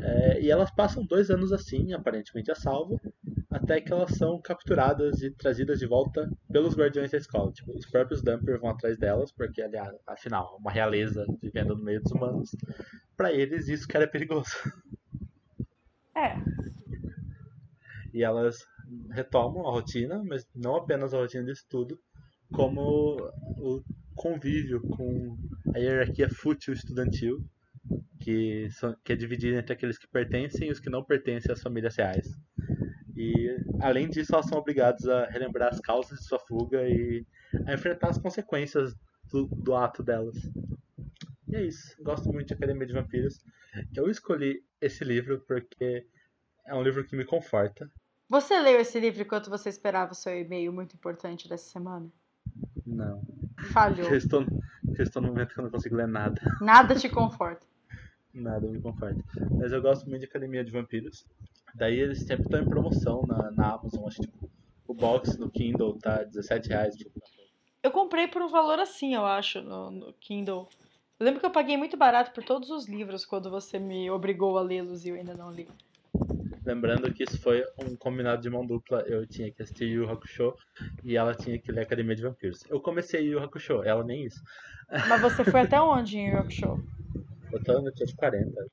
[0.00, 3.00] É, e elas passam dois anos assim, aparentemente a salvo,
[3.50, 7.50] até que elas são capturadas e trazidas de volta pelos guardiões da escola.
[7.52, 12.02] Tipo, os próprios Dumper vão atrás delas, porque, aliás, afinal, uma realeza vivendo no meio
[12.02, 12.50] dos humanos.
[13.16, 14.50] Para eles, isso que era perigoso.
[16.14, 16.36] É.
[18.12, 18.64] E elas
[19.10, 21.98] retomam a rotina, mas não apenas a rotina de estudo,
[22.52, 23.16] como
[23.58, 23.82] o
[24.14, 25.36] convívio com
[25.76, 27.44] a hierarquia fútil estudantil,
[28.18, 31.62] que, são, que é dividida entre aqueles que pertencem e os que não pertencem às
[31.62, 32.34] famílias reais.
[33.14, 37.26] E, além disso, elas são obrigadas a relembrar as causas de sua fuga e
[37.66, 38.94] a enfrentar as consequências
[39.30, 40.36] do, do ato delas.
[41.46, 41.94] E é isso.
[42.02, 43.38] Gosto muito de Academia de Vampiros.
[43.94, 46.06] Eu escolhi esse livro porque
[46.66, 47.90] é um livro que me conforta.
[48.30, 52.10] Você leu esse livro enquanto você esperava o seu e-mail muito importante dessa semana?
[52.86, 53.22] Não.
[53.72, 54.08] Falhou.
[54.10, 54.44] Eu estou,
[55.00, 56.40] eu estou no momento que eu não consigo ler nada.
[56.60, 57.64] Nada te conforta.
[58.32, 59.22] nada me conforta.
[59.50, 61.26] Mas eu gosto muito de Academia de Vampiros.
[61.74, 64.06] Daí eles sempre estão em promoção na, na Amazon.
[64.06, 64.50] Acho que tipo,
[64.86, 66.96] o box no Kindle tá 17 reais.
[66.96, 67.20] Tipo.
[67.82, 70.68] Eu comprei por um valor assim, eu acho, no, no Kindle.
[71.18, 74.58] Eu lembro que eu paguei muito barato por todos os livros quando você me obrigou
[74.58, 75.66] a lê-los e eu ainda não li.
[76.64, 79.00] Lembrando que isso foi um combinado de mão dupla.
[79.06, 80.52] Eu tinha que assistir Yu Hakusho
[81.04, 82.64] e ela tinha que ler Academia de Vampiros.
[82.68, 84.42] Eu comecei Yu Hakusho, ela nem isso.
[84.90, 86.82] Mas você foi até onde em Hakusho?
[87.52, 88.66] Eu tô no episódio 40.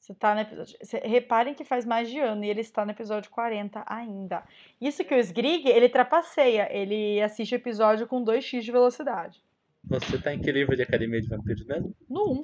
[0.00, 0.76] Você tá no episódio.
[1.04, 4.42] Reparem que faz mais de ano e ele está no episódio 40 ainda.
[4.80, 6.68] Isso que o Sgrig, ele trapaceia.
[6.70, 9.42] Ele assiste episódio com 2x de velocidade.
[9.84, 11.94] Você tá em que livro de Academia de Vampiros mesmo?
[12.08, 12.42] No 1.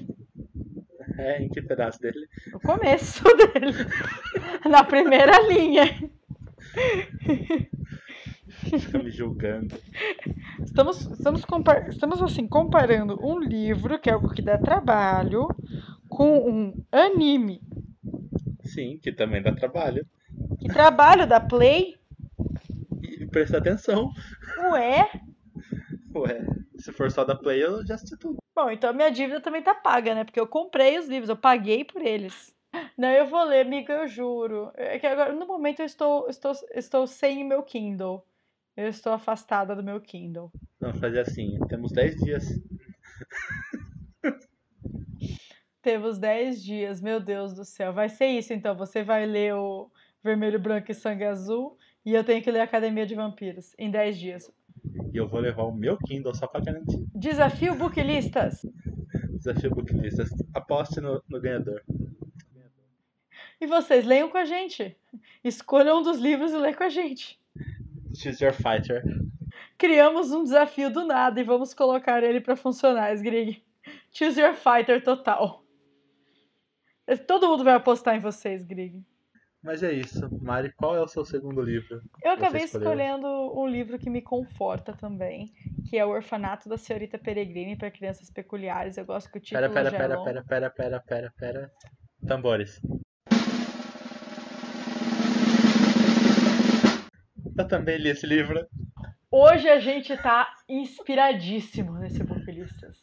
[1.18, 2.26] É, em que pedaço dele?
[2.52, 3.72] No começo dele.
[4.68, 5.84] Na primeira linha.
[8.66, 9.76] Fica me julgando.
[10.62, 11.42] Estamos, estamos,
[11.88, 15.48] estamos assim, comparando um livro, que é algo que dá trabalho,
[16.08, 17.60] com um anime.
[18.64, 20.06] Sim, que também dá trabalho.
[20.60, 21.96] Que trabalho da Play?
[23.02, 24.10] E presta atenção.
[24.72, 25.10] Ué?
[26.14, 26.46] Ué,
[26.78, 28.38] se for só da Play, eu já assisti tudo.
[28.54, 30.24] Bom, então a minha dívida também tá paga, né?
[30.24, 32.54] Porque eu comprei os livros, eu paguei por eles.
[32.96, 34.70] Não, eu vou ler, amiga, eu juro.
[34.74, 38.24] É que agora, no momento, eu estou, estou, estou sem o meu Kindle.
[38.76, 40.52] Eu estou afastada do meu Kindle.
[40.78, 42.44] Vamos fazer assim, temos 10 dias.
[45.80, 47.92] temos 10 dias, meu Deus do céu.
[47.92, 48.76] Vai ser isso, então.
[48.76, 49.90] Você vai ler o
[50.22, 54.18] Vermelho, Branco e Sangue Azul e eu tenho que ler Academia de Vampiros em 10
[54.18, 54.52] dias.
[55.12, 57.02] E eu vou levar o meu Kindle só pra garantir.
[57.14, 58.60] Desafio Booklistas.
[59.30, 60.28] Desafio Booklistas.
[60.52, 61.82] Aposte no, no ganhador.
[63.58, 64.94] E vocês, leiam com a gente.
[65.42, 67.40] Escolham um dos livros e leiam com a gente.
[68.20, 69.02] Choose your fighter.
[69.78, 73.62] Criamos um desafio do nada e vamos colocar ele para funcionar, Sgrig.
[74.12, 75.62] Choose your fighter total.
[77.26, 79.04] Todo mundo vai apostar em vocês, Grig.
[79.62, 80.28] Mas é isso.
[80.42, 82.00] Mari, qual é o seu segundo livro?
[82.22, 83.26] Eu acabei escolhendo
[83.58, 85.52] um livro que me conforta também,
[85.88, 88.96] que é O Orfanato da Senhorita Peregrine para Crianças Peculiares.
[88.96, 90.24] Eu gosto que o título pera, pera, já pera, é longo.
[90.24, 91.72] pera, pera, pera, pera, pera.
[92.26, 92.80] Tambores.
[97.58, 98.66] Eu também li esse livro.
[99.30, 103.02] Hoje a gente tá inspiradíssimo nesse Booklistas.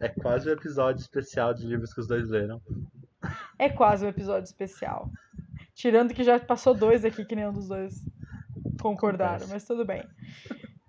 [0.00, 2.60] É quase um episódio especial de livros que os dois leram.
[3.58, 5.10] É quase um episódio especial.
[5.74, 8.04] Tirando que já passou dois aqui que nenhum dos dois
[8.80, 9.52] concordaram, Acontece.
[9.52, 10.04] mas tudo bem.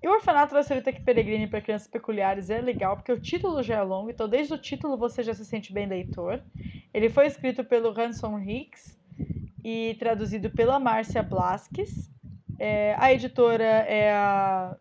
[0.01, 3.77] E o Orfanato da Senhorita Peregrine para Crianças Peculiares é legal porque o título já
[3.77, 6.41] é longo, então desde o título você já se sente bem leitor.
[6.93, 8.97] Ele foi escrito pelo Ransom Hicks
[9.63, 12.09] e traduzido pela Márcia Blasques.
[12.59, 14.75] É, a editora é a,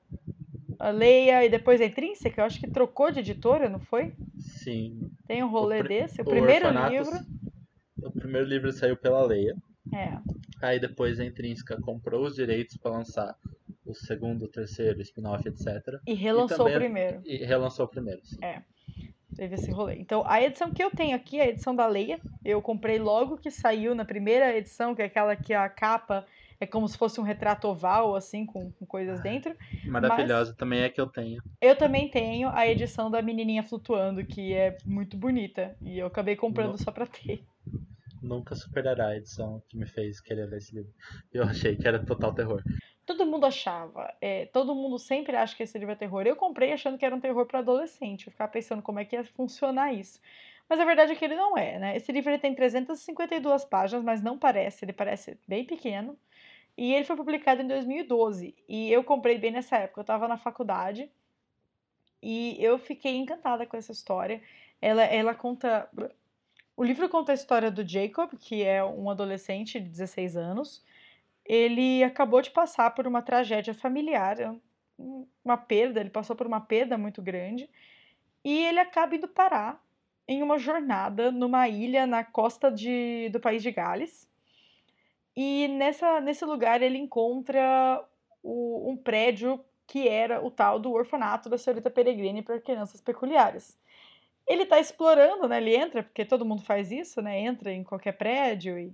[0.78, 4.12] a Leia e depois a Intrínseca, eu acho que trocou de editora, não foi?
[4.38, 5.10] Sim.
[5.26, 6.20] Tem um rolê O desse.
[6.20, 7.18] O, o primeiro Orfanato- livro.
[8.02, 9.54] O primeiro livro saiu pela Leia.
[9.94, 10.18] É.
[10.60, 13.36] Aí depois a Intrínseca comprou os direitos para lançar
[13.86, 15.66] o segundo, o terceiro, spin-off, etc.
[16.06, 17.22] E relançou também- o primeiro.
[17.24, 18.20] E relançou o primeiro.
[18.24, 18.36] sim.
[19.36, 19.94] Teve esse rolê.
[20.00, 22.18] Então, a edição que eu tenho aqui é a edição da Leia.
[22.44, 26.26] Eu comprei logo que saiu na primeira edição, que é aquela que a capa
[26.60, 29.56] é como se fosse um retrato oval, assim, com, com coisas dentro.
[29.84, 31.42] Maravilhosa também é que eu tenho.
[31.60, 35.76] Eu também tenho a edição da menininha flutuando, que é muito bonita.
[35.80, 37.44] E eu acabei comprando só pra ter.
[38.20, 40.92] Nunca superará a edição que me fez querer ler esse livro.
[41.32, 42.62] Eu achei que era total terror.
[43.06, 46.26] Todo mundo achava, é, todo mundo sempre acha que esse livro é terror.
[46.26, 48.26] Eu comprei achando que era um terror para adolescente.
[48.26, 50.20] Eu ficava pensando como é que ia funcionar isso.
[50.68, 51.96] Mas a verdade é que ele não é, né?
[51.96, 56.18] Esse livro ele tem 352 páginas, mas não parece, ele parece bem pequeno.
[56.78, 58.54] E ele foi publicado em 2012.
[58.68, 59.98] E eu comprei bem nessa época.
[59.98, 61.10] Eu estava na faculdade
[62.22, 64.40] e eu fiquei encantada com essa história.
[64.80, 65.90] Ela, ela conta.
[66.76, 70.84] O livro conta a história do Jacob, que é um adolescente de 16 anos.
[71.44, 74.36] Ele acabou de passar por uma tragédia familiar,
[75.44, 77.68] uma perda, ele passou por uma perda muito grande.
[78.44, 79.82] E ele acaba indo parar
[80.28, 84.27] em uma jornada numa ilha na costa de, do país de Gales.
[85.40, 88.04] E nessa, nesse lugar ele encontra
[88.42, 93.78] o- um prédio que era o tal do orfanato da senhorita Peregrine para crianças peculiares.
[94.48, 95.58] Ele está explorando, né?
[95.58, 97.38] Ele entra, porque todo mundo faz isso, né?
[97.38, 98.92] Entra em qualquer prédio e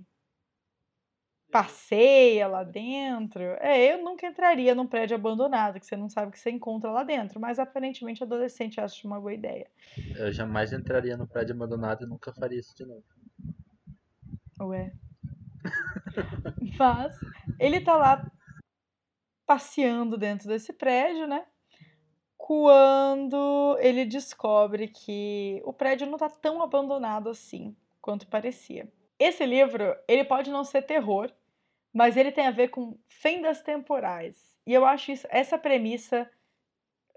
[1.51, 3.41] passeia lá dentro.
[3.59, 6.91] É, eu nunca entraria num prédio abandonado, que você não sabe o que você encontra
[6.91, 9.67] lá dentro, mas aparentemente adolescente acha uma boa ideia.
[10.15, 13.03] Eu jamais entraria no prédio abandonado e nunca faria isso de novo.
[14.61, 14.93] Ué.
[16.77, 17.17] Mas
[17.59, 18.31] ele tá lá
[19.45, 21.45] passeando dentro desse prédio, né?
[22.37, 28.91] Quando ele descobre que o prédio não tá tão abandonado assim quanto parecia.
[29.17, 31.31] Esse livro, ele pode não ser terror,
[31.93, 34.55] mas ele tem a ver com fendas temporais.
[34.65, 36.29] E eu acho isso, essa premissa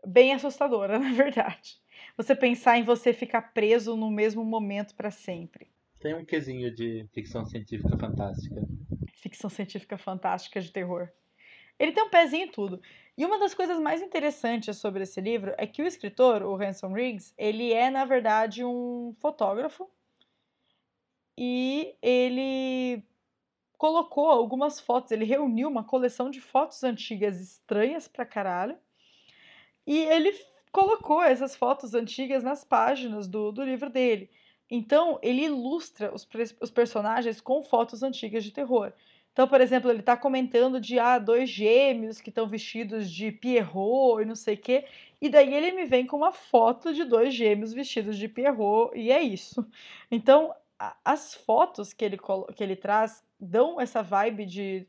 [0.07, 1.81] bem assustadora, na verdade.
[2.17, 5.71] Você pensar em você ficar preso no mesmo momento para sempre.
[6.01, 8.63] Tem um quesinho de ficção científica fantástica.
[9.15, 11.09] ficção científica fantástica de terror.
[11.79, 12.81] Ele tem um pezinho em tudo.
[13.17, 16.93] E uma das coisas mais interessantes sobre esse livro é que o escritor, o Ransom
[16.93, 19.91] Riggs, ele é, na verdade, um fotógrafo.
[21.37, 23.03] E ele
[23.77, 28.77] colocou algumas fotos, ele reuniu uma coleção de fotos antigas estranhas pra caralho.
[29.87, 30.33] E ele
[30.73, 34.31] colocou essas fotos antigas nas páginas do, do livro dele.
[34.71, 36.27] Então, ele ilustra os,
[36.61, 38.93] os personagens com fotos antigas de terror.
[39.33, 44.23] Então, por exemplo, ele está comentando de ah, dois gêmeos que estão vestidos de Pierrot
[44.23, 44.85] e não sei o quê.
[45.21, 49.11] E daí ele me vem com uma foto de dois gêmeos vestidos de Pierrot e
[49.13, 49.65] é isso.
[50.11, 52.19] Então, a- as fotos que ele,
[52.57, 54.87] que ele traz dão essa vibe de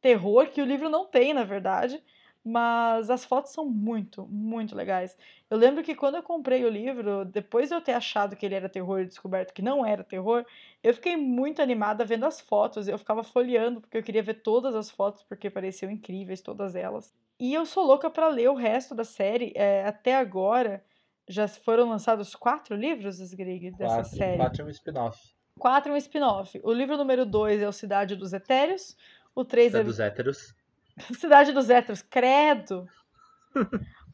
[0.00, 2.02] terror que o livro não tem, na verdade.
[2.44, 5.16] Mas as fotos são muito, muito legais.
[5.48, 8.54] Eu lembro que quando eu comprei o livro, depois de eu ter achado que ele
[8.54, 10.44] era terror e descoberto que não era terror,
[10.82, 12.88] eu fiquei muito animada vendo as fotos.
[12.88, 17.14] Eu ficava folheando porque eu queria ver todas as fotos porque pareciam incríveis todas elas.
[17.38, 19.52] E eu sou louca para ler o resto da série.
[19.54, 20.84] É, até agora
[21.28, 24.38] já foram lançados quatro livros, Sgrig, dessa quatro, série.
[24.38, 25.34] Quatro é um spin-off.
[25.58, 26.60] Quatro é um spin-off.
[26.64, 28.96] O livro número dois é o Cidade dos Etéreos.
[29.34, 30.54] O três É é dos héteros.
[31.18, 32.88] Cidade dos Héteros, credo.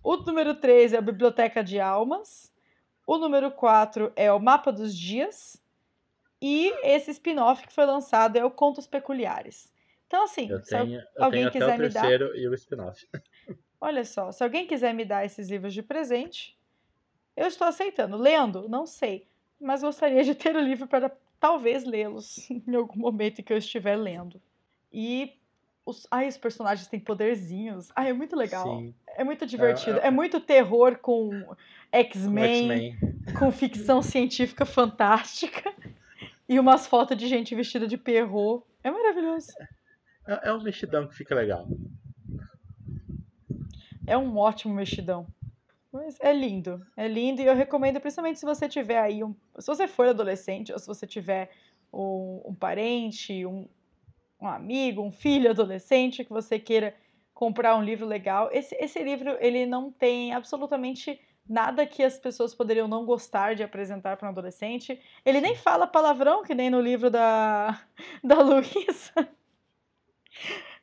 [0.02, 2.52] O número 3 é a Biblioteca de Almas.
[3.06, 5.60] O número 4 é o Mapa dos Dias.
[6.40, 9.72] E esse spin-off que foi lançado é o Contos Peculiares.
[10.06, 12.36] Então, assim, Eu se tenho, eu alguém tenho até quiser o me dar.
[12.36, 13.06] e o spin-off.
[13.80, 16.58] Olha só, se alguém quiser me dar esses livros de presente,
[17.36, 18.16] eu estou aceitando.
[18.16, 18.68] Lendo?
[18.68, 19.28] Não sei.
[19.60, 23.58] Mas gostaria de ter o livro para talvez lê-los em algum momento em que eu
[23.58, 24.40] estiver lendo.
[24.92, 25.37] E
[25.88, 27.90] os, ai, os personagens têm poderzinhos.
[27.96, 28.64] Ai, é muito legal.
[28.78, 28.94] Sim.
[29.16, 29.98] É muito divertido.
[29.98, 31.54] É, é- É muito terror com
[31.90, 32.96] X-Men.
[33.38, 35.72] com ficção científica fantástica
[36.48, 38.64] e umas fotos de gente vestida de perro.
[38.84, 39.48] É maravilhoso.
[40.26, 41.66] É, é um mexidão que fica legal.
[44.06, 45.26] É um ótimo mexidão.
[45.90, 49.66] Mas é lindo, é lindo e eu recomendo, principalmente se você tiver aí um, se
[49.66, 51.50] você for adolescente ou se você tiver
[51.90, 53.66] um, um parente, um,
[54.40, 56.94] um amigo, um filho adolescente que você queira
[57.34, 58.48] comprar um livro legal.
[58.52, 63.62] Esse, esse livro ele não tem absolutamente nada que as pessoas poderiam não gostar de
[63.62, 65.00] apresentar para um adolescente.
[65.24, 67.80] Ele nem fala palavrão que nem no livro da
[68.22, 69.28] da Luísa.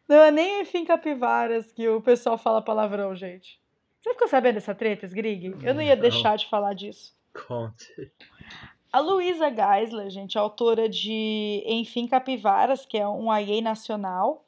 [0.08, 3.60] Não é nem em Fim Capivaras que o pessoal fala palavrão, gente.
[4.00, 5.56] Você ficou sabendo dessa treta, Sgrig?
[5.64, 6.02] Eu não ia Não.
[6.02, 7.16] deixar de falar disso.
[7.48, 8.12] Conte.
[8.96, 14.46] A Luísa Geisler, gente, autora de Enfim Capivaras, que é um AIE nacional,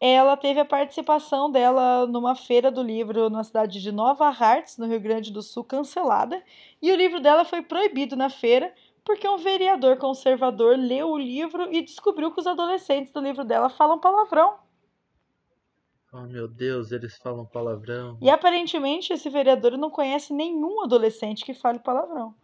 [0.00, 4.88] ela teve a participação dela numa feira do livro na cidade de Nova Hartz, no
[4.88, 6.42] Rio Grande do Sul, cancelada,
[6.82, 11.72] e o livro dela foi proibido na feira porque um vereador conservador leu o livro
[11.72, 14.56] e descobriu que os adolescentes do livro dela falam palavrão.
[16.12, 18.18] Oh meu Deus, eles falam palavrão.
[18.20, 22.34] E aparentemente esse vereador não conhece nenhum adolescente que fale palavrão.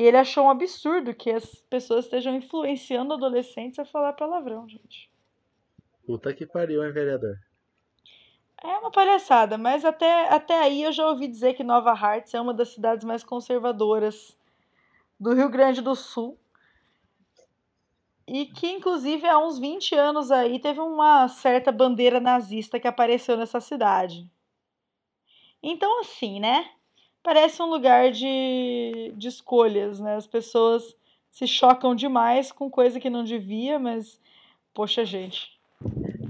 [0.00, 5.10] E ele achou um absurdo que as pessoas estejam influenciando adolescentes a falar palavrão, gente.
[6.06, 7.36] Puta que pariu, hein, vereador?
[8.64, 12.40] É uma palhaçada, mas até, até aí eu já ouvi dizer que Nova Hartz é
[12.40, 14.34] uma das cidades mais conservadoras
[15.20, 16.40] do Rio Grande do Sul.
[18.26, 23.36] E que, inclusive, há uns 20 anos aí teve uma certa bandeira nazista que apareceu
[23.36, 24.26] nessa cidade.
[25.62, 26.70] Então, assim, né?
[27.22, 30.16] Parece um lugar de, de escolhas, né?
[30.16, 30.96] As pessoas
[31.30, 34.20] se chocam demais com coisa que não devia, mas,
[34.74, 35.58] poxa, gente.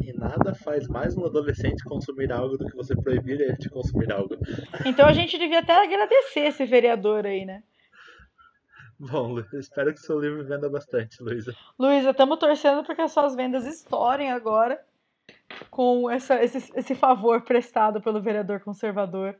[0.05, 4.13] E nada faz mais um adolescente consumir algo do que você proibir ele de consumir
[4.13, 4.37] algo.
[4.85, 7.63] Então a gente devia até agradecer esse vereador aí, né?
[8.99, 11.57] Bom, espero que seu livro venda bastante, Luísa.
[11.79, 14.79] Luísa, estamos torcendo para que as suas vendas estourem agora
[15.71, 19.35] com essa, esse, esse favor prestado pelo vereador conservador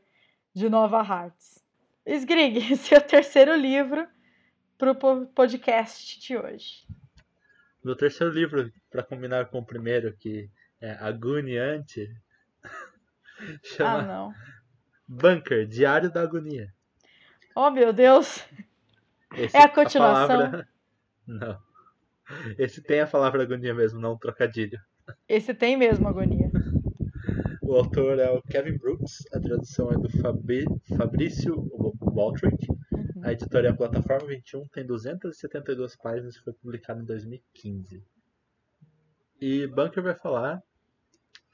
[0.53, 1.63] de Nova Hartz.
[2.05, 4.07] Sgrig, seu terceiro livro
[4.77, 6.87] para o podcast de hoje.
[7.83, 12.09] Meu terceiro livro, para combinar com o primeiro, que é Agoniante,
[12.63, 14.33] Ah, chama não.
[15.07, 16.71] Bunker, Diário da Agonia.
[17.55, 18.45] Oh, meu Deus.
[19.35, 20.27] Esse- É a continuação?
[20.27, 20.67] palavra-
[21.27, 21.59] Não.
[22.57, 24.79] Esse tem a palavra agonia mesmo, não um trocadilho.
[25.27, 26.50] Esse tem mesmo agonia.
[27.71, 30.65] O autor é o Kevin Brooks, a tradução é do Fabri-
[30.97, 31.55] Fabrício
[32.01, 32.69] Waltrick.
[32.69, 33.21] Uhum.
[33.23, 38.03] A editora é Plataforma 21, tem 272 páginas e foi publicado em 2015.
[39.39, 40.61] E Bunker vai falar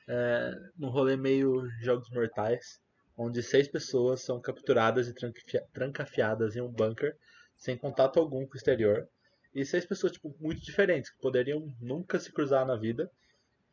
[0.07, 2.81] é, num rolê meio Jogos Mortais,
[3.15, 7.15] onde seis pessoas são capturadas e trancafi- trancafiadas em um bunker
[7.55, 9.07] sem contato algum com o exterior.
[9.53, 13.07] E seis pessoas tipo, muito diferentes, que poderiam nunca se cruzar na vida,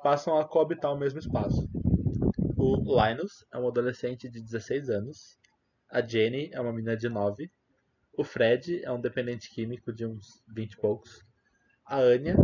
[0.02, 1.66] passam a coabitar o mesmo espaço.
[2.66, 5.38] O Linus é um adolescente de 16 anos.
[5.90, 7.50] A Jenny é uma menina de 9.
[8.16, 11.22] O Fred é um dependente químico de uns 20 e poucos.
[11.84, 12.34] A Anya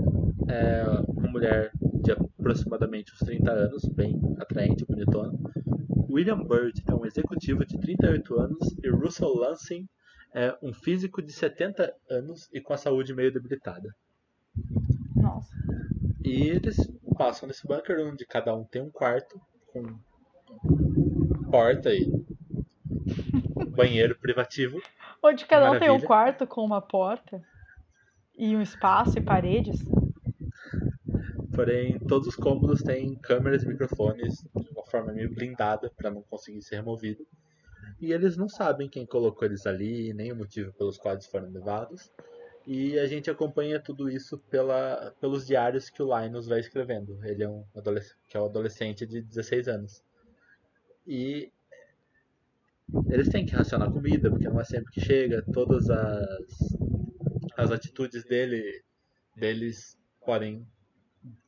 [0.46, 5.32] é uma mulher de aproximadamente uns 30 anos, bem atraente, bonitona.
[6.10, 9.88] William Bird é um executivo de 38 anos e Russell Lansing
[10.34, 13.88] é um físico de 70 anos e com a saúde meio debilitada.
[15.16, 15.56] Nossa.
[16.22, 16.76] E eles
[17.16, 19.40] passam nesse bunker onde cada um tem um quarto
[19.72, 19.98] com
[21.50, 22.10] porta e
[23.68, 24.80] banheiro privativo.
[25.22, 27.42] Onde cada um tem um quarto com uma porta
[28.36, 29.84] e um espaço e paredes.
[31.54, 36.22] Porém, todos os cômodos têm câmeras e microfones de uma forma meio blindada para não
[36.22, 37.26] conseguir ser removido.
[38.00, 42.10] E eles não sabem quem colocou eles ali, nem o motivo pelos quais foram levados.
[42.66, 47.18] E a gente acompanha tudo isso pela, pelos diários que o Linus vai escrevendo.
[47.24, 50.02] Ele é um adolescente, que é um adolescente de 16 anos.
[51.10, 51.52] E
[53.08, 55.42] eles têm que racionar comida, porque não é sempre que chega.
[55.52, 56.76] Todas as,
[57.56, 58.80] as atitudes dele,
[59.34, 60.64] deles podem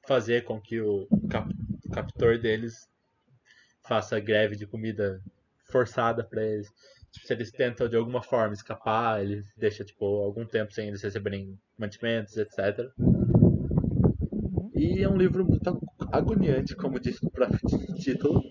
[0.04, 1.48] fazer com que o, cap,
[1.84, 2.88] o captor deles
[3.84, 5.22] faça greve de comida
[5.70, 6.68] forçada para eles.
[7.12, 11.02] Tipo, se eles tentam de alguma forma escapar, ele deixa tipo algum tempo sem eles
[11.02, 12.90] receberem mantimentos, etc.
[14.74, 17.60] E é um livro muito agoniante, como disse no próprio
[17.94, 18.42] título,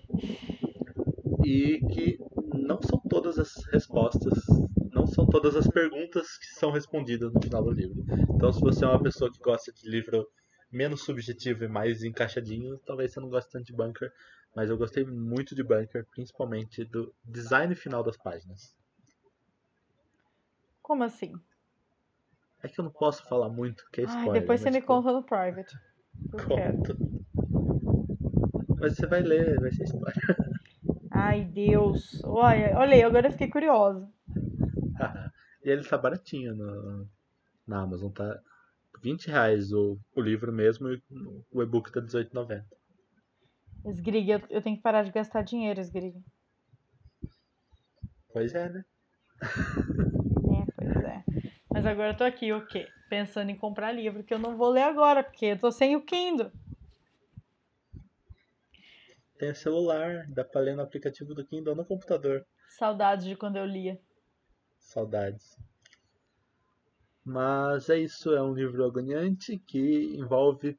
[1.44, 2.18] e que
[2.54, 4.44] não são todas as respostas,
[4.92, 8.04] não são todas as perguntas que são respondidas no final do livro.
[8.34, 10.26] Então, se você é uma pessoa que gosta de livro
[10.70, 14.10] menos subjetivo e mais encaixadinho, talvez você não goste tanto de Bunker,
[14.54, 18.74] mas eu gostei muito de Bunker, principalmente do design final das páginas.
[20.80, 21.32] Como assim?
[22.62, 24.34] É que eu não posso falar muito, que é spoiler.
[24.34, 24.86] Ai, depois você me tipo...
[24.86, 25.76] conta no private.
[26.46, 26.96] Conto.
[28.78, 30.51] Mas você vai ler, vai ser spoiler.
[31.22, 32.20] Ai, Deus.
[32.24, 34.10] Olha, olha agora eu fiquei curiosa.
[35.64, 37.08] e ele tá baratinho no,
[37.66, 38.40] na Amazon, tá
[39.00, 41.00] 20 reais o, o livro mesmo e
[41.52, 42.66] o e-book tá 18,90.
[43.86, 46.14] Sgrig, eu, eu tenho que parar de gastar dinheiro, Sgrig.
[48.32, 48.84] Pois é, né?
[49.42, 51.24] é, pois é.
[51.72, 52.88] Mas agora eu tô aqui, o quê?
[53.08, 56.04] Pensando em comprar livro que eu não vou ler agora, porque eu tô sem o
[56.04, 56.50] Kindle.
[59.42, 62.46] Tem celular, dá pra ler no aplicativo do Kindle no computador.
[62.78, 64.00] Saudades de quando eu lia.
[64.78, 65.58] Saudades.
[67.24, 70.78] Mas é isso, é um livro agoniante que envolve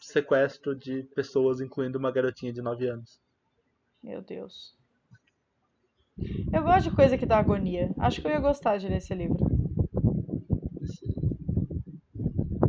[0.00, 3.20] sequestro de pessoas, incluindo uma garotinha de 9 anos.
[4.00, 4.78] Meu Deus.
[6.52, 7.92] Eu gosto de coisa que dá agonia.
[7.98, 9.44] Acho que eu ia gostar de ler esse livro.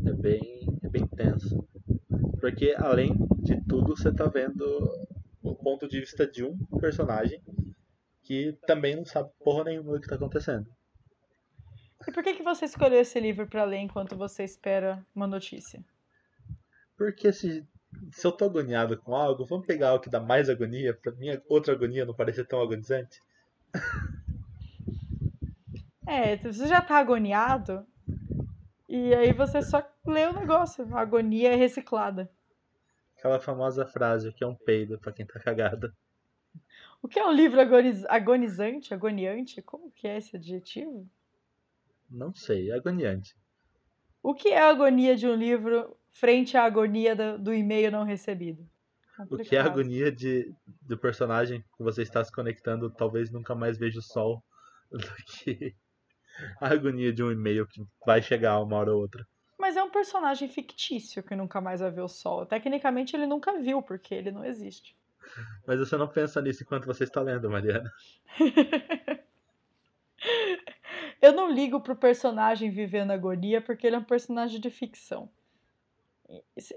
[0.03, 1.63] É bem, é bem tenso.
[2.39, 3.13] Porque, além
[3.43, 5.10] de tudo, você tá vendo
[5.51, 7.41] o ponto de vista de um personagem
[8.23, 10.67] que também não sabe porra nenhuma do que tá acontecendo.
[12.07, 15.83] E por que, que você escolheu esse livro para ler enquanto você espera uma notícia?
[16.97, 17.67] Porque se,
[18.11, 21.41] se eu tô agoniado com algo, vamos pegar o que dá mais agonia, pra minha
[21.47, 23.19] outra agonia não parecer tão agonizante?
[26.07, 27.85] É, você já tá agoniado,
[28.89, 30.85] e aí você só lê o negócio.
[30.95, 32.29] A agonia é reciclada.
[33.21, 35.93] Aquela famosa frase que é um peido para quem tá cagado.
[37.03, 37.59] O que é um livro
[38.09, 39.61] agonizante, agoniante?
[39.61, 41.07] Como que é esse adjetivo?
[42.09, 43.35] Não sei, agoniante.
[44.23, 48.03] O que é a agonia de um livro frente à agonia do, do e-mail não
[48.03, 48.67] recebido?
[49.15, 49.45] Complicado.
[49.45, 50.51] O que é a agonia de,
[50.81, 54.43] do personagem que você está se conectando, talvez nunca mais veja o sol,
[54.89, 55.75] do que
[56.59, 59.23] a agonia de um e-mail que vai chegar uma hora ou outra.
[59.71, 62.45] Mas é um personagem fictício que nunca mais vai ver o sol.
[62.45, 64.93] Tecnicamente ele nunca viu, porque ele não existe.
[65.65, 67.89] Mas você não pensa nisso enquanto você está lendo, Mariana.
[71.21, 75.29] Eu não ligo pro personagem vivendo agonia porque ele é um personagem de ficção.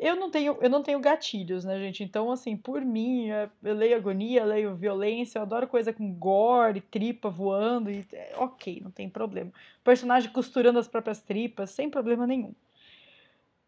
[0.00, 2.04] Eu não tenho, eu não tenho gatilhos, né, gente?
[2.04, 6.80] Então, assim, por mim, é, eu leio agonia, leio violência, eu adoro coisa com gore,
[6.80, 9.52] tripa voando, e é, ok, não tem problema.
[9.82, 12.54] Personagem costurando as próprias tripas, sem problema nenhum.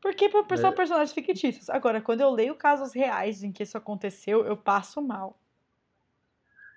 [0.00, 0.74] Porque são é.
[0.74, 1.68] personagens fictícios.
[1.70, 5.38] Agora, quando eu leio casos reais em que isso aconteceu, eu passo mal.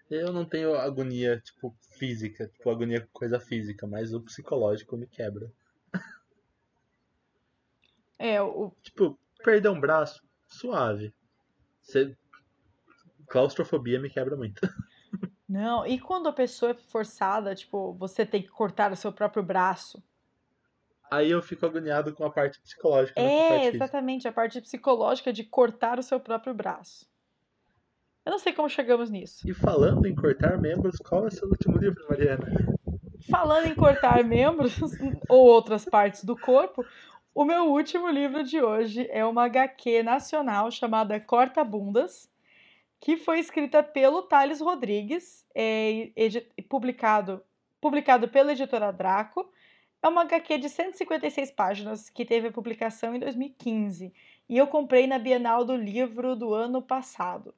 [0.09, 5.05] Eu não tenho agonia, tipo, física, tipo, agonia com coisa física, mas o psicológico me
[5.05, 5.51] quebra.
[8.17, 8.72] É, o.
[8.82, 11.13] Tipo, perder um braço, suave.
[11.82, 12.17] Você...
[13.28, 14.61] Claustrofobia me quebra muito.
[15.47, 19.41] Não, e quando a pessoa é forçada, tipo, você tem que cortar o seu próprio
[19.41, 20.03] braço?
[21.12, 23.20] Aí eu fico agoniado com a parte psicológica.
[23.20, 27.07] É, exatamente, a parte psicológica de cortar o seu próprio braço.
[28.26, 29.49] Eu não sei como chegamos nisso.
[29.49, 32.45] E falando em cortar membros, qual é o seu último livro, Mariana?
[33.30, 34.78] Falando em cortar membros
[35.28, 36.86] ou outras partes do corpo,
[37.34, 42.30] o meu último livro de hoje é uma HQ nacional chamada Corta Bundas,
[42.99, 46.12] que foi escrita pelo Thales Rodrigues, é,
[46.68, 47.41] publicado,
[47.80, 49.49] publicado pela editora Draco.
[50.02, 54.14] É uma HQ de 156 páginas que teve a publicação em 2015
[54.47, 57.54] e eu comprei na Bienal do Livro do ano passado.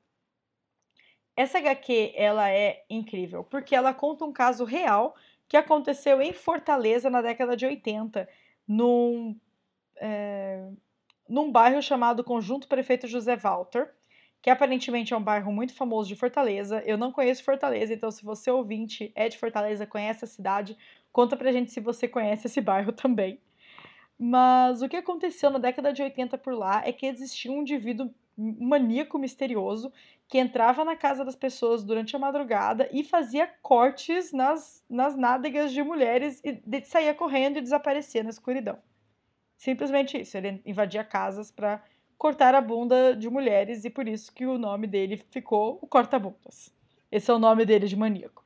[1.36, 5.16] Essa HQ ela é incrível porque ela conta um caso real
[5.48, 8.28] que aconteceu em Fortaleza na década de 80,
[8.68, 9.38] num,
[9.98, 10.68] é,
[11.30, 13.94] num bairro chamado Conjunto Prefeito José Walter,
[14.42, 16.82] que aparentemente é um bairro muito famoso de Fortaleza.
[16.86, 20.76] Eu não conheço Fortaleza, então se você ouvinte é de Fortaleza, conhece a cidade,
[21.12, 23.40] conta pra gente se você conhece esse bairro também.
[24.18, 28.14] Mas o que aconteceu na década de 80 por lá é que existia um indivíduo
[28.38, 29.92] maníaco misterioso
[30.28, 35.74] que entrava na casa das pessoas durante a madrugada e fazia cortes nas, nas nádegas
[35.74, 38.78] de mulheres e saía correndo e desaparecia na escuridão.
[39.58, 41.84] Simplesmente isso, ele invadia casas para
[42.18, 46.74] cortar a bunda de mulheres e por isso que o nome dele ficou o corta-bundas.
[47.12, 48.41] Esse é o nome dele de maníaco.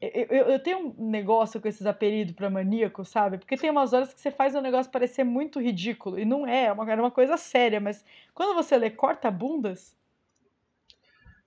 [0.00, 3.36] Eu, eu, tenho um negócio com esses apelidos para maníaco, sabe?
[3.36, 6.18] Porque tem umas horas que você faz um negócio parecer muito ridículo.
[6.18, 7.80] E não é, é uma, era uma coisa séria.
[7.80, 9.96] Mas quando você lê corta-bundas.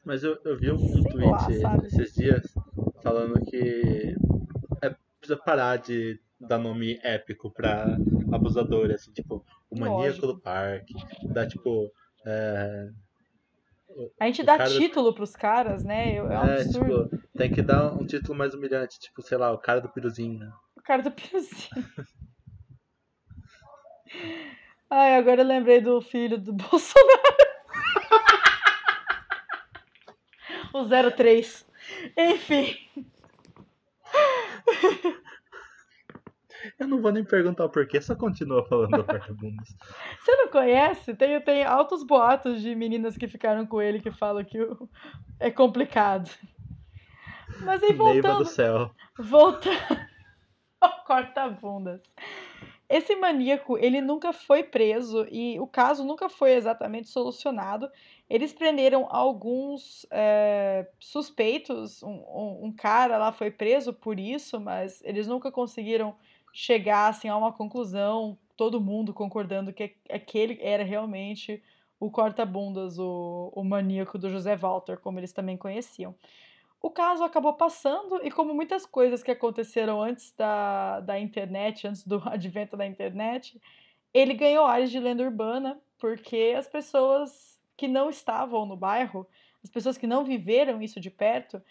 [0.04, 2.54] Mas eu, eu vi um, um tweet lá, esses dias
[3.02, 4.16] falando que
[4.82, 7.98] é, precisa parar de dar nome épico pra
[8.34, 10.28] abusador, assim, tipo, o maníaco Lógico.
[10.28, 10.94] do parque,
[11.24, 11.90] dá tipo.
[12.26, 12.90] É...
[14.20, 15.16] A gente dá título do...
[15.16, 16.16] pros caras, né?
[16.16, 19.58] É, um é tipo, tem que dar um título mais humilhante, tipo, sei lá, o
[19.58, 20.40] cara do piruzinho.
[20.40, 20.52] Né?
[20.78, 21.70] O cara do piruzinho.
[24.90, 27.22] Ai, agora eu lembrei do filho do Bolsonaro.
[30.74, 31.66] o 03.
[32.18, 32.76] Enfim.
[36.80, 39.68] Eu não vou nem perguntar o porquê, só continua falando do porta-bundas.
[40.20, 41.16] Você não conhece?
[41.16, 44.58] Tem, tem altos boatos de meninas que ficaram com ele que falam que
[45.40, 46.30] é complicado.
[47.62, 48.24] Mas aí voltando...
[48.24, 48.92] Neiva do céu.
[49.18, 49.78] Voltando
[50.80, 52.02] ao corta-bundas.
[52.92, 57.90] Esse maníaco, ele nunca foi preso e o caso nunca foi exatamente solucionado.
[58.30, 65.02] Eles prenderam alguns é, suspeitos, um, um, um, cara lá foi preso por isso, mas
[65.06, 66.18] eles nunca conseguiram
[66.54, 71.64] chegar assim, a uma conclusão, todo mundo concordando que aquele era realmente
[72.00, 76.16] o corta-bundas, o, o maníaco do José Walter, como eles também conheciam.
[76.82, 82.06] O caso acabou passando, e como muitas coisas que aconteceram antes da, da internet, antes
[82.06, 83.62] do advento da internet,
[84.12, 89.28] ele ganhou áreas de lenda urbana, porque as pessoas que não estavam no bairro,
[89.64, 91.62] as pessoas que não viveram isso de perto,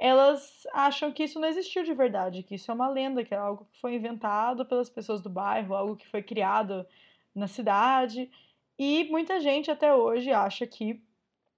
[0.00, 3.36] elas acham que isso não existiu de verdade, que isso é uma lenda, que é
[3.36, 6.86] algo que foi inventado pelas pessoas do bairro, algo que foi criado
[7.34, 8.30] na cidade.
[8.78, 11.02] E muita gente até hoje acha que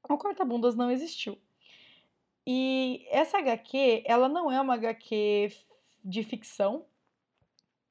[0.02, 1.38] o corta-bundas não existiu.
[2.44, 5.52] E essa HQ, ela não é uma HQ
[6.04, 6.84] de ficção.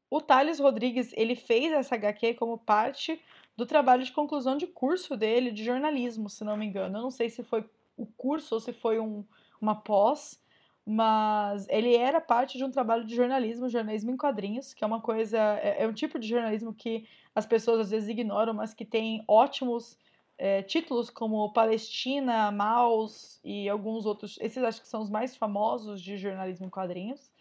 [0.10, 3.22] O Thales Rodrigues, ele fez essa HQ como parte
[3.56, 6.98] do trabalho de conclusão de curso dele de jornalismo, se não me engano.
[6.98, 7.64] Eu não sei se foi
[7.96, 9.24] o curso ou se foi um,
[9.62, 10.41] uma pós,
[10.86, 15.02] mas ele era parte de um trabalho de jornalismo, jornalismo em quadrinhos, que é uma
[15.02, 18.86] coisa, é, é um tipo de jornalismo que as pessoas às vezes ignoram, mas que
[18.86, 19.98] tem ótimos
[20.38, 24.38] é, títulos como Palestina, Maus e alguns outros.
[24.42, 27.32] Esses acho que são os mais famosos de jornalismo em quadrinhos.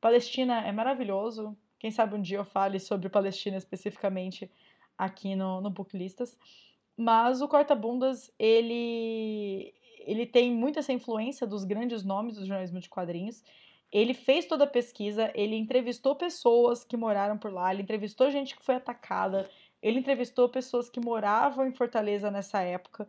[0.00, 1.56] Palestina é maravilhoso.
[1.78, 4.50] Quem sabe um dia eu fale sobre Palestina especificamente
[4.98, 6.36] aqui no, no Booklistas.
[6.96, 9.72] Mas o Corta-Bundas, ele,
[10.06, 13.42] ele tem muita essa influência dos grandes nomes do jornalismo de quadrinhos.
[13.92, 18.56] Ele fez toda a pesquisa, ele entrevistou pessoas que moraram por lá, ele entrevistou gente
[18.56, 19.50] que foi atacada,
[19.82, 23.08] ele entrevistou pessoas que moravam em Fortaleza nessa época.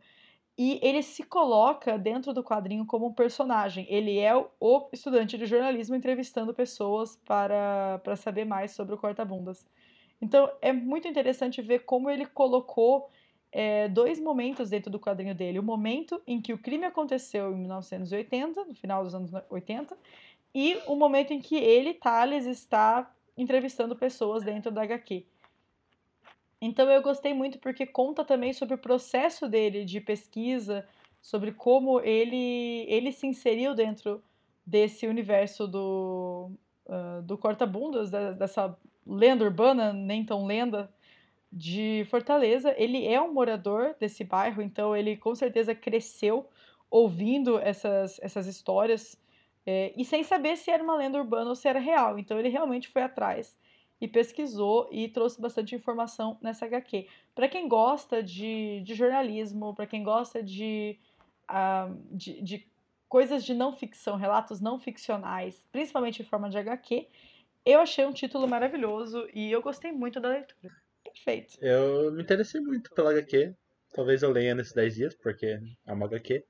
[0.57, 3.85] E ele se coloca dentro do quadrinho como um personagem.
[3.89, 9.65] Ele é o estudante de jornalismo entrevistando pessoas para, para saber mais sobre o corta-bundas.
[10.21, 13.09] Então é muito interessante ver como ele colocou
[13.51, 15.59] é, dois momentos dentro do quadrinho dele.
[15.59, 19.97] O momento em que o crime aconteceu em 1980, no final dos anos 80,
[20.53, 25.25] e o momento em que ele, Thales, está entrevistando pessoas dentro da HQ.
[26.61, 30.87] Então eu gostei muito porque conta também sobre o processo dele de pesquisa,
[31.21, 34.23] sobre como ele, ele se inseriu dentro
[34.65, 36.51] desse universo do,
[36.85, 40.91] uh, do corta-bundas, dessa lenda urbana, nem tão lenda,
[41.51, 42.73] de Fortaleza.
[42.77, 46.47] Ele é um morador desse bairro, então ele com certeza cresceu
[46.89, 49.19] ouvindo essas, essas histórias
[49.65, 52.17] é, e sem saber se era uma lenda urbana ou se era real.
[52.17, 53.57] Então ele realmente foi atrás
[53.99, 57.07] e pesquisou e trouxe bastante informação nessa HQ.
[57.35, 60.97] Para quem gosta de, de jornalismo, para quem gosta de,
[61.49, 62.67] uh, de, de
[63.07, 67.07] coisas de não ficção, relatos não ficcionais, principalmente em forma de HQ,
[67.63, 70.80] eu achei um título maravilhoso e eu gostei muito da leitura.
[71.13, 71.57] Perfeito.
[71.61, 73.53] Eu me interessei muito pela HQ.
[73.93, 76.45] Talvez eu leia nesses 10 dias, porque é uma HQ.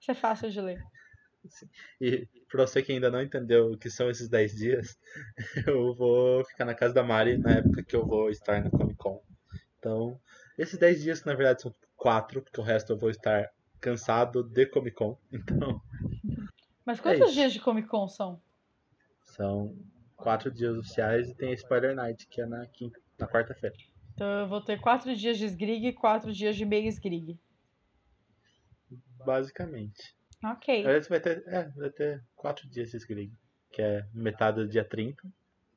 [0.00, 0.82] Isso é fácil de ler.
[2.00, 4.98] E pra você que ainda não entendeu o que são esses 10 dias,
[5.68, 8.96] eu vou ficar na casa da Mari na época que eu vou estar na Comic
[8.96, 9.22] Con.
[9.78, 10.18] Então,
[10.56, 13.50] esses 10 dias, que na verdade são quatro, porque o resto eu vou estar
[13.80, 15.18] cansado de Comic Con.
[15.32, 15.80] Então.
[16.84, 18.40] Mas quantos é dias de Comic Con são?
[19.24, 19.74] São
[20.16, 23.76] quatro dias oficiais e tem a Spider Night, que é na, quinta, na quarta-feira.
[24.14, 27.38] Então eu vou ter quatro dias de Sgrig e quatro dias de meio Sgrig.
[29.24, 30.14] Basicamente.
[30.44, 30.84] Ok.
[30.84, 33.32] Aliás, vai ter, é, vai ter quatro dias de Sgrig,
[33.72, 35.26] que é metade do dia 30,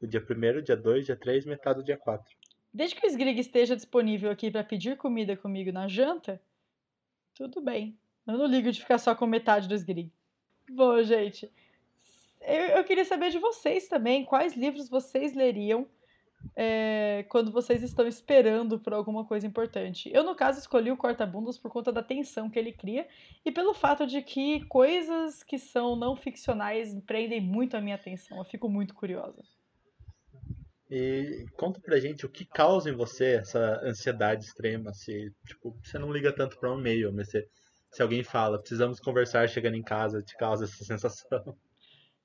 [0.02, 2.26] o dia 1 dia 2, dia 3 metade do dia 4.
[2.74, 6.40] Desde que o Sgrig esteja disponível aqui para pedir comida comigo na janta,
[7.34, 7.98] tudo bem.
[8.28, 10.12] Eu não ligo de ficar só com metade do Sgrig.
[10.70, 11.50] Bom, gente,
[12.42, 15.88] eu, eu queria saber de vocês também, quais livros vocês leriam
[16.60, 20.10] é, quando vocês estão esperando por alguma coisa importante.
[20.12, 23.08] Eu, no caso, escolhi o Corta-Bundas por conta da tensão que ele cria
[23.46, 28.40] e pelo fato de que coisas que são não ficcionais prendem muito a minha atenção.
[28.40, 29.44] Eu fico muito curiosa.
[30.90, 36.00] E conta pra gente o que causa em você essa ansiedade extrema, se tipo, você
[36.00, 37.48] não liga tanto para um e-mail, mas se,
[37.92, 41.56] se alguém fala, precisamos conversar chegando em casa, te causa essa sensação.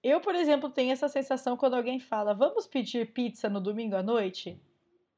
[0.02, 4.02] Eu, por exemplo, tenho essa sensação quando alguém fala, vamos pedir pizza no domingo à
[4.02, 4.60] noite?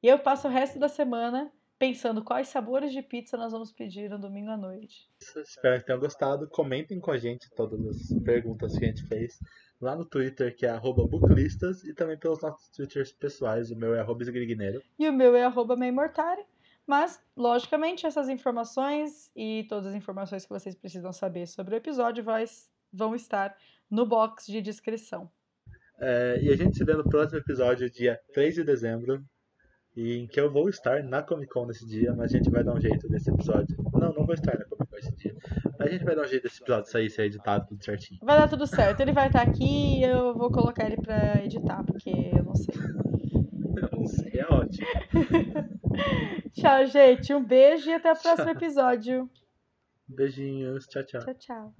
[0.02, 4.10] E eu passo o resto da semana pensando quais sabores de pizza nós vamos pedir
[4.10, 5.08] no domingo à noite.
[5.36, 6.48] Espero que tenham gostado.
[6.48, 9.38] Comentem com a gente todas as perguntas que a gente fez
[9.80, 13.70] lá no Twitter, que é booklistas, e também pelos nossos Twitters pessoais.
[13.70, 14.24] O meu é arroba
[14.98, 15.44] E o meu é
[15.76, 16.44] meimortari.
[16.86, 22.22] Mas, logicamente, essas informações e todas as informações que vocês precisam saber sobre o episódio
[22.22, 22.44] vai,
[22.92, 23.56] vão estar
[23.90, 25.30] no box de descrição.
[26.00, 29.24] É, e a gente se vê no próximo episódio, dia 3 de dezembro,
[29.96, 32.74] em que eu vou estar na Comic Con nesse dia, mas a gente vai dar
[32.74, 33.76] um jeito desse episódio.
[33.92, 35.36] Não, não vou estar na Comic Con esse dia.
[35.78, 38.20] Mas a gente vai dar um jeito desse episódio sair, ser editado tudo certinho.
[38.22, 39.00] Vai dar tudo certo.
[39.00, 42.74] Ele vai estar aqui e eu vou colocar ele pra editar, porque eu não sei.
[42.74, 44.86] Eu não sei, é ótimo.
[46.52, 47.32] tchau, gente.
[47.32, 49.30] Um beijo e até o próximo episódio.
[50.08, 50.86] Beijinhos.
[50.86, 51.20] Tchau, tchau.
[51.20, 51.74] Tchau, tchau.